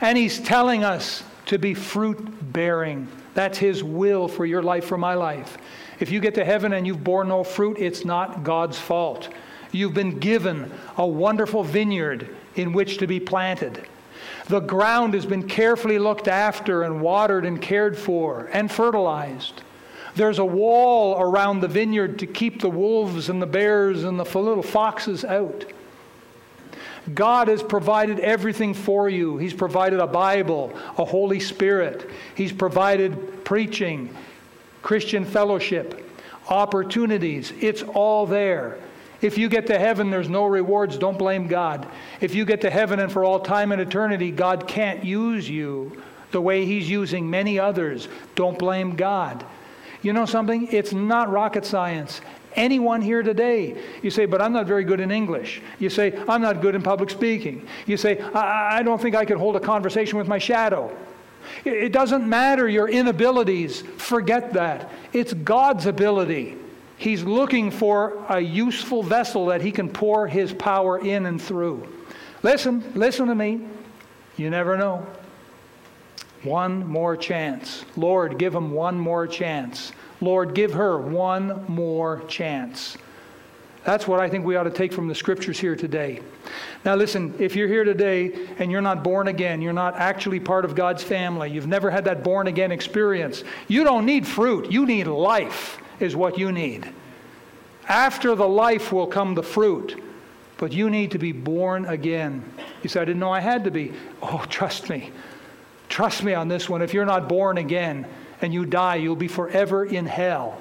and 0.00 0.16
He's 0.16 0.40
telling 0.40 0.84
us 0.84 1.22
to 1.46 1.58
be 1.58 1.74
fruit 1.74 2.52
bearing. 2.52 3.08
That's 3.34 3.58
His 3.58 3.82
will 3.82 4.28
for 4.28 4.46
your 4.46 4.62
life, 4.62 4.84
for 4.84 4.98
my 4.98 5.14
life. 5.14 5.58
If 6.00 6.10
you 6.10 6.20
get 6.20 6.34
to 6.34 6.44
heaven 6.44 6.72
and 6.72 6.86
you've 6.86 7.04
borne 7.04 7.28
no 7.28 7.44
fruit, 7.44 7.78
it's 7.78 8.04
not 8.04 8.44
God's 8.44 8.78
fault. 8.78 9.28
You've 9.72 9.94
been 9.94 10.18
given 10.18 10.72
a 10.96 11.06
wonderful 11.06 11.64
vineyard 11.64 12.28
in 12.54 12.72
which 12.72 12.98
to 12.98 13.06
be 13.06 13.20
planted. 13.20 13.86
The 14.46 14.60
ground 14.60 15.14
has 15.14 15.26
been 15.26 15.48
carefully 15.48 15.98
looked 15.98 16.28
after 16.28 16.82
and 16.82 17.00
watered 17.00 17.44
and 17.44 17.60
cared 17.60 17.96
for 17.96 18.50
and 18.52 18.70
fertilized. 18.70 19.62
There's 20.14 20.38
a 20.38 20.44
wall 20.44 21.20
around 21.20 21.60
the 21.60 21.68
vineyard 21.68 22.18
to 22.20 22.26
keep 22.26 22.60
the 22.60 22.70
wolves 22.70 23.28
and 23.28 23.42
the 23.42 23.46
bears 23.46 24.04
and 24.04 24.18
the 24.18 24.38
little 24.38 24.62
foxes 24.62 25.24
out. 25.24 25.64
God 27.12 27.48
has 27.48 27.62
provided 27.62 28.18
everything 28.20 28.72
for 28.72 29.08
you. 29.08 29.36
He's 29.36 29.52
provided 29.52 30.00
a 30.00 30.06
Bible, 30.06 30.72
a 30.96 31.04
Holy 31.04 31.40
Spirit. 31.40 32.08
He's 32.34 32.52
provided 32.52 33.44
preaching, 33.44 34.14
Christian 34.82 35.24
fellowship, 35.24 36.08
opportunities. 36.48 37.52
It's 37.60 37.82
all 37.82 38.26
there. 38.26 38.78
If 39.20 39.38
you 39.38 39.48
get 39.48 39.66
to 39.68 39.78
heaven, 39.78 40.10
there's 40.10 40.28
no 40.28 40.46
rewards, 40.46 40.98
don't 40.98 41.18
blame 41.18 41.46
God. 41.46 41.86
If 42.20 42.34
you 42.34 42.44
get 42.44 42.60
to 42.62 42.70
heaven 42.70 43.00
and 43.00 43.12
for 43.12 43.24
all 43.24 43.40
time 43.40 43.72
and 43.72 43.80
eternity, 43.80 44.30
God 44.30 44.66
can't 44.66 45.04
use 45.04 45.48
you 45.48 46.02
the 46.30 46.40
way 46.40 46.66
He's 46.66 46.90
using 46.90 47.30
many 47.30 47.58
others, 47.58 48.08
don't 48.34 48.58
blame 48.58 48.96
God. 48.96 49.44
You 50.02 50.12
know 50.12 50.26
something? 50.26 50.68
It's 50.70 50.92
not 50.92 51.30
rocket 51.30 51.64
science. 51.64 52.20
Anyone 52.56 53.02
here 53.02 53.22
today, 53.22 53.76
you 54.02 54.10
say, 54.10 54.26
but 54.26 54.40
I'm 54.40 54.52
not 54.52 54.66
very 54.66 54.84
good 54.84 55.00
in 55.00 55.10
English. 55.10 55.60
You 55.78 55.90
say, 55.90 56.16
I'm 56.28 56.40
not 56.40 56.60
good 56.60 56.74
in 56.74 56.82
public 56.82 57.10
speaking. 57.10 57.66
You 57.86 57.96
say, 57.96 58.20
I, 58.20 58.78
I 58.78 58.82
don't 58.82 59.00
think 59.00 59.16
I 59.16 59.24
could 59.24 59.38
hold 59.38 59.56
a 59.56 59.60
conversation 59.60 60.18
with 60.18 60.28
my 60.28 60.38
shadow. 60.38 60.94
It 61.64 61.92
doesn't 61.92 62.26
matter 62.28 62.68
your 62.68 62.88
inabilities. 62.88 63.82
Forget 63.96 64.52
that. 64.54 64.90
It's 65.12 65.32
God's 65.32 65.86
ability. 65.86 66.56
He's 66.96 67.22
looking 67.22 67.70
for 67.70 68.24
a 68.28 68.40
useful 68.40 69.02
vessel 69.02 69.46
that 69.46 69.60
He 69.60 69.72
can 69.72 69.88
pour 69.88 70.26
His 70.26 70.52
power 70.52 70.98
in 70.98 71.26
and 71.26 71.42
through. 71.42 71.88
Listen, 72.42 72.84
listen 72.94 73.26
to 73.26 73.34
me. 73.34 73.66
You 74.36 74.50
never 74.50 74.76
know. 74.76 75.06
One 76.44 76.86
more 76.86 77.16
chance. 77.16 77.84
Lord, 77.96 78.38
give 78.38 78.54
him 78.54 78.70
one 78.70 78.98
more 78.98 79.26
chance. 79.26 79.92
Lord, 80.24 80.54
give 80.54 80.72
her 80.72 80.98
one 80.98 81.64
more 81.68 82.22
chance. 82.26 82.96
That's 83.84 84.08
what 84.08 84.18
I 84.18 84.30
think 84.30 84.46
we 84.46 84.56
ought 84.56 84.64
to 84.64 84.70
take 84.70 84.94
from 84.94 85.08
the 85.08 85.14
scriptures 85.14 85.58
here 85.58 85.76
today. 85.76 86.20
Now, 86.86 86.94
listen, 86.94 87.34
if 87.38 87.54
you're 87.54 87.68
here 87.68 87.84
today 87.84 88.48
and 88.58 88.72
you're 88.72 88.80
not 88.80 89.04
born 89.04 89.28
again, 89.28 89.60
you're 89.60 89.74
not 89.74 89.96
actually 89.96 90.40
part 90.40 90.64
of 90.64 90.74
God's 90.74 91.02
family, 91.02 91.50
you've 91.50 91.66
never 91.66 91.90
had 91.90 92.04
that 92.06 92.24
born 92.24 92.46
again 92.46 92.72
experience, 92.72 93.44
you 93.68 93.84
don't 93.84 94.06
need 94.06 94.26
fruit. 94.26 94.72
You 94.72 94.86
need 94.86 95.06
life, 95.06 95.78
is 96.00 96.16
what 96.16 96.38
you 96.38 96.50
need. 96.50 96.90
After 97.86 98.34
the 98.34 98.48
life 98.48 98.90
will 98.90 99.06
come 99.06 99.34
the 99.34 99.42
fruit, 99.42 100.02
but 100.56 100.72
you 100.72 100.88
need 100.88 101.10
to 101.10 101.18
be 101.18 101.32
born 101.32 101.84
again. 101.84 102.42
You 102.82 102.88
say, 102.88 103.02
I 103.02 103.04
didn't 103.04 103.20
know 103.20 103.30
I 103.30 103.40
had 103.40 103.64
to 103.64 103.70
be. 103.70 103.92
Oh, 104.22 104.42
trust 104.48 104.88
me. 104.88 105.12
Trust 105.90 106.22
me 106.22 106.32
on 106.32 106.48
this 106.48 106.70
one. 106.70 106.80
If 106.80 106.94
you're 106.94 107.04
not 107.04 107.28
born 107.28 107.58
again 107.58 108.06
and 108.44 108.54
you 108.54 108.64
die, 108.64 108.96
you'll 108.96 109.16
be 109.16 109.26
forever 109.26 109.84
in 109.84 110.06
hell 110.06 110.60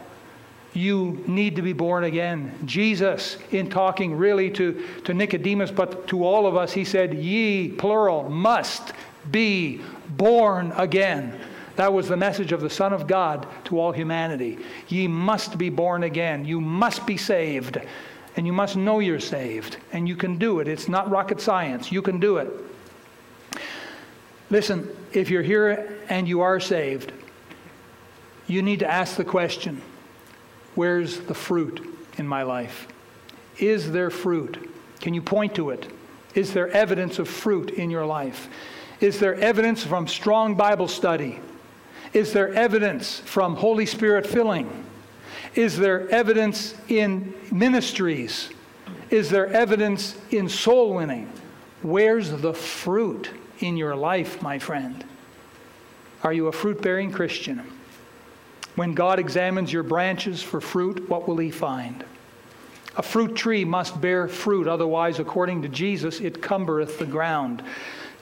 you 0.73 1.23
need 1.27 1.55
to 1.55 1.61
be 1.61 1.73
born 1.73 2.03
again. 2.03 2.51
Jesus, 2.65 3.37
in 3.51 3.69
talking 3.69 4.15
really 4.15 4.49
to, 4.51 4.83
to 5.05 5.13
Nicodemus, 5.13 5.71
but 5.71 6.07
to 6.07 6.25
all 6.25 6.47
of 6.47 6.55
us, 6.55 6.73
he 6.73 6.83
said, 6.83 7.13
Ye, 7.13 7.69
plural, 7.69 8.29
must 8.29 8.93
be 9.31 9.81
born 10.09 10.73
again. 10.75 11.39
That 11.75 11.93
was 11.93 12.07
the 12.07 12.17
message 12.17 12.51
of 12.51 12.61
the 12.61 12.69
Son 12.69 12.93
of 12.93 13.07
God 13.07 13.47
to 13.65 13.79
all 13.79 13.91
humanity. 13.91 14.59
Ye 14.87 15.07
must 15.07 15.57
be 15.57 15.69
born 15.69 16.03
again. 16.03 16.45
You 16.45 16.59
must 16.59 17.05
be 17.05 17.17
saved. 17.17 17.79
And 18.35 18.47
you 18.47 18.53
must 18.53 18.75
know 18.75 18.99
you're 18.99 19.19
saved. 19.19 19.77
And 19.91 20.07
you 20.07 20.15
can 20.15 20.37
do 20.37 20.59
it. 20.59 20.67
It's 20.67 20.87
not 20.87 21.09
rocket 21.09 21.39
science. 21.39 21.91
You 21.91 22.01
can 22.01 22.19
do 22.19 22.37
it. 22.37 22.51
Listen, 24.49 24.89
if 25.13 25.29
you're 25.29 25.43
here 25.43 25.99
and 26.09 26.27
you 26.27 26.41
are 26.41 26.59
saved, 26.59 27.11
you 28.47 28.61
need 28.61 28.79
to 28.79 28.89
ask 28.89 29.15
the 29.15 29.25
question 29.25 29.81
Where's 30.75 31.19
the 31.21 31.33
fruit 31.33 31.85
in 32.17 32.27
my 32.27 32.43
life? 32.43 32.87
Is 33.57 33.91
there 33.91 34.09
fruit? 34.09 34.71
Can 34.99 35.13
you 35.13 35.21
point 35.21 35.55
to 35.55 35.69
it? 35.69 35.87
Is 36.33 36.53
there 36.53 36.69
evidence 36.69 37.19
of 37.19 37.27
fruit 37.27 37.71
in 37.71 37.89
your 37.89 38.05
life? 38.05 38.47
Is 38.99 39.19
there 39.19 39.35
evidence 39.35 39.83
from 39.83 40.07
strong 40.07 40.55
Bible 40.55 40.87
study? 40.87 41.39
Is 42.13 42.33
there 42.33 42.53
evidence 42.53 43.19
from 43.19 43.55
Holy 43.55 43.85
Spirit 43.85 44.25
filling? 44.25 44.85
Is 45.55 45.77
there 45.77 46.09
evidence 46.09 46.75
in 46.87 47.33
ministries? 47.51 48.49
Is 49.09 49.29
there 49.29 49.47
evidence 49.47 50.15
in 50.31 50.49
soul 50.49 50.95
winning? 50.95 51.31
Where's 51.81 52.31
the 52.31 52.53
fruit 52.53 53.29
in 53.59 53.77
your 53.77 53.95
life, 53.95 54.41
my 54.41 54.57
friend? 54.57 55.03
Are 56.23 56.33
you 56.33 56.47
a 56.47 56.51
fruit 56.51 56.81
bearing 56.81 57.11
Christian? 57.11 57.61
When 58.75 58.93
God 58.93 59.19
examines 59.19 59.71
your 59.71 59.83
branches 59.83 60.41
for 60.41 60.59
fruit, 60.59 61.09
what 61.09 61.27
will 61.27 61.37
he 61.37 61.51
find? 61.51 62.03
A 62.95 63.03
fruit 63.03 63.35
tree 63.35 63.65
must 63.65 63.99
bear 63.99 64.27
fruit, 64.27 64.67
otherwise, 64.67 65.19
according 65.19 65.61
to 65.63 65.69
Jesus, 65.69 66.19
it 66.19 66.41
cumbereth 66.41 66.97
the 66.97 67.05
ground. 67.05 67.63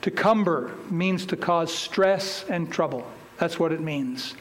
To 0.02 0.12
cumber 0.12 0.72
means 0.90 1.26
to 1.28 1.38
cause 1.38 1.74
stress 1.74 2.46
and 2.50 2.72
trouble. 2.72 3.06
That's 3.38 3.60
what 3.60 3.72
it 3.72 3.82
means. 3.82 4.34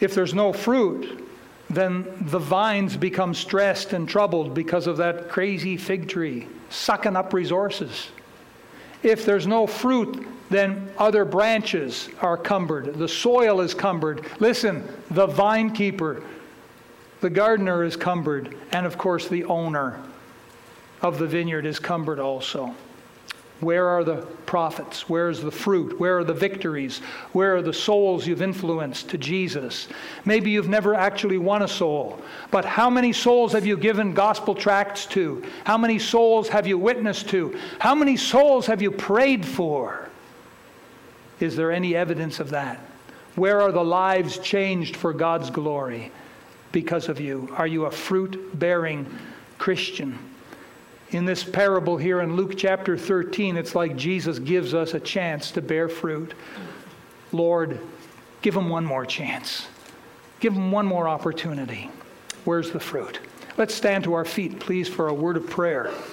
If 0.00 0.14
there's 0.14 0.34
no 0.34 0.52
fruit, 0.52 1.26
then 1.70 2.06
the 2.20 2.38
vines 2.38 2.96
become 2.96 3.34
stressed 3.34 3.92
and 3.92 4.08
troubled 4.08 4.54
because 4.54 4.86
of 4.86 4.96
that 4.98 5.28
crazy 5.28 5.76
fig 5.76 6.08
tree 6.08 6.46
sucking 6.70 7.16
up 7.16 7.32
resources. 7.32 8.08
If 9.02 9.24
there's 9.24 9.46
no 9.46 9.66
fruit, 9.66 10.26
then 10.50 10.90
other 10.96 11.24
branches 11.24 12.08
are 12.20 12.36
cumbered. 12.36 12.94
The 12.94 13.08
soil 13.08 13.60
is 13.60 13.74
cumbered. 13.74 14.24
Listen, 14.40 14.88
the 15.10 15.26
vine 15.26 15.72
keeper, 15.72 16.22
the 17.20 17.30
gardener 17.30 17.84
is 17.84 17.96
cumbered, 17.96 18.56
and 18.72 18.86
of 18.86 18.96
course, 18.96 19.28
the 19.28 19.44
owner 19.44 20.00
of 21.02 21.18
the 21.18 21.26
vineyard 21.26 21.66
is 21.66 21.78
cumbered 21.78 22.18
also. 22.18 22.74
Where 23.60 23.88
are 23.88 24.04
the 24.04 24.24
profits? 24.46 25.08
Where's 25.08 25.40
the 25.40 25.50
fruit? 25.50 25.98
Where 25.98 26.18
are 26.18 26.24
the 26.24 26.32
victories? 26.32 27.00
Where 27.32 27.56
are 27.56 27.62
the 27.62 27.72
souls 27.72 28.24
you've 28.24 28.40
influenced 28.40 29.08
to 29.10 29.18
Jesus? 29.18 29.88
Maybe 30.24 30.52
you've 30.52 30.68
never 30.68 30.94
actually 30.94 31.38
won 31.38 31.62
a 31.62 31.68
soul, 31.68 32.22
but 32.52 32.64
how 32.64 32.88
many 32.88 33.12
souls 33.12 33.52
have 33.52 33.66
you 33.66 33.76
given 33.76 34.14
gospel 34.14 34.54
tracts 34.54 35.06
to? 35.06 35.44
How 35.64 35.76
many 35.76 35.98
souls 35.98 36.48
have 36.48 36.68
you 36.68 36.78
witnessed 36.78 37.28
to? 37.30 37.58
How 37.80 37.96
many 37.96 38.16
souls 38.16 38.66
have 38.66 38.80
you 38.80 38.92
prayed 38.92 39.44
for? 39.44 40.07
Is 41.40 41.56
there 41.56 41.72
any 41.72 41.94
evidence 41.94 42.40
of 42.40 42.50
that? 42.50 42.78
Where 43.36 43.60
are 43.60 43.72
the 43.72 43.84
lives 43.84 44.38
changed 44.38 44.96
for 44.96 45.12
God's 45.12 45.50
glory 45.50 46.10
because 46.72 47.08
of 47.08 47.20
you? 47.20 47.52
Are 47.56 47.66
you 47.66 47.84
a 47.84 47.90
fruit 47.90 48.58
bearing 48.58 49.06
Christian? 49.58 50.18
in 51.10 51.24
this 51.24 51.42
parable 51.42 51.96
here 51.96 52.20
in 52.20 52.36
Luke 52.36 52.54
chapter 52.56 52.96
13, 52.96 53.56
it's 53.56 53.74
like 53.74 53.96
Jesus 53.96 54.38
gives 54.38 54.74
us 54.74 54.94
a 54.94 55.00
chance 55.00 55.50
to 55.52 55.62
bear 55.62 55.88
fruit. 55.88 56.34
Lord, 57.32 57.80
give 58.42 58.54
them 58.54 58.68
one 58.68 58.84
more 58.84 59.06
chance. 59.06 59.66
Give 60.40 60.52
them 60.54 60.70
one 60.70 60.86
more 60.86 61.08
opportunity. 61.08 61.90
Where's 62.44 62.70
the 62.70 62.80
fruit? 62.80 63.20
Let's 63.56 63.74
stand 63.74 64.04
to 64.04 64.14
our 64.14 64.24
feet, 64.24 64.60
please, 64.60 64.88
for 64.88 65.08
a 65.08 65.14
word 65.14 65.36
of 65.36 65.48
prayer. 65.48 65.90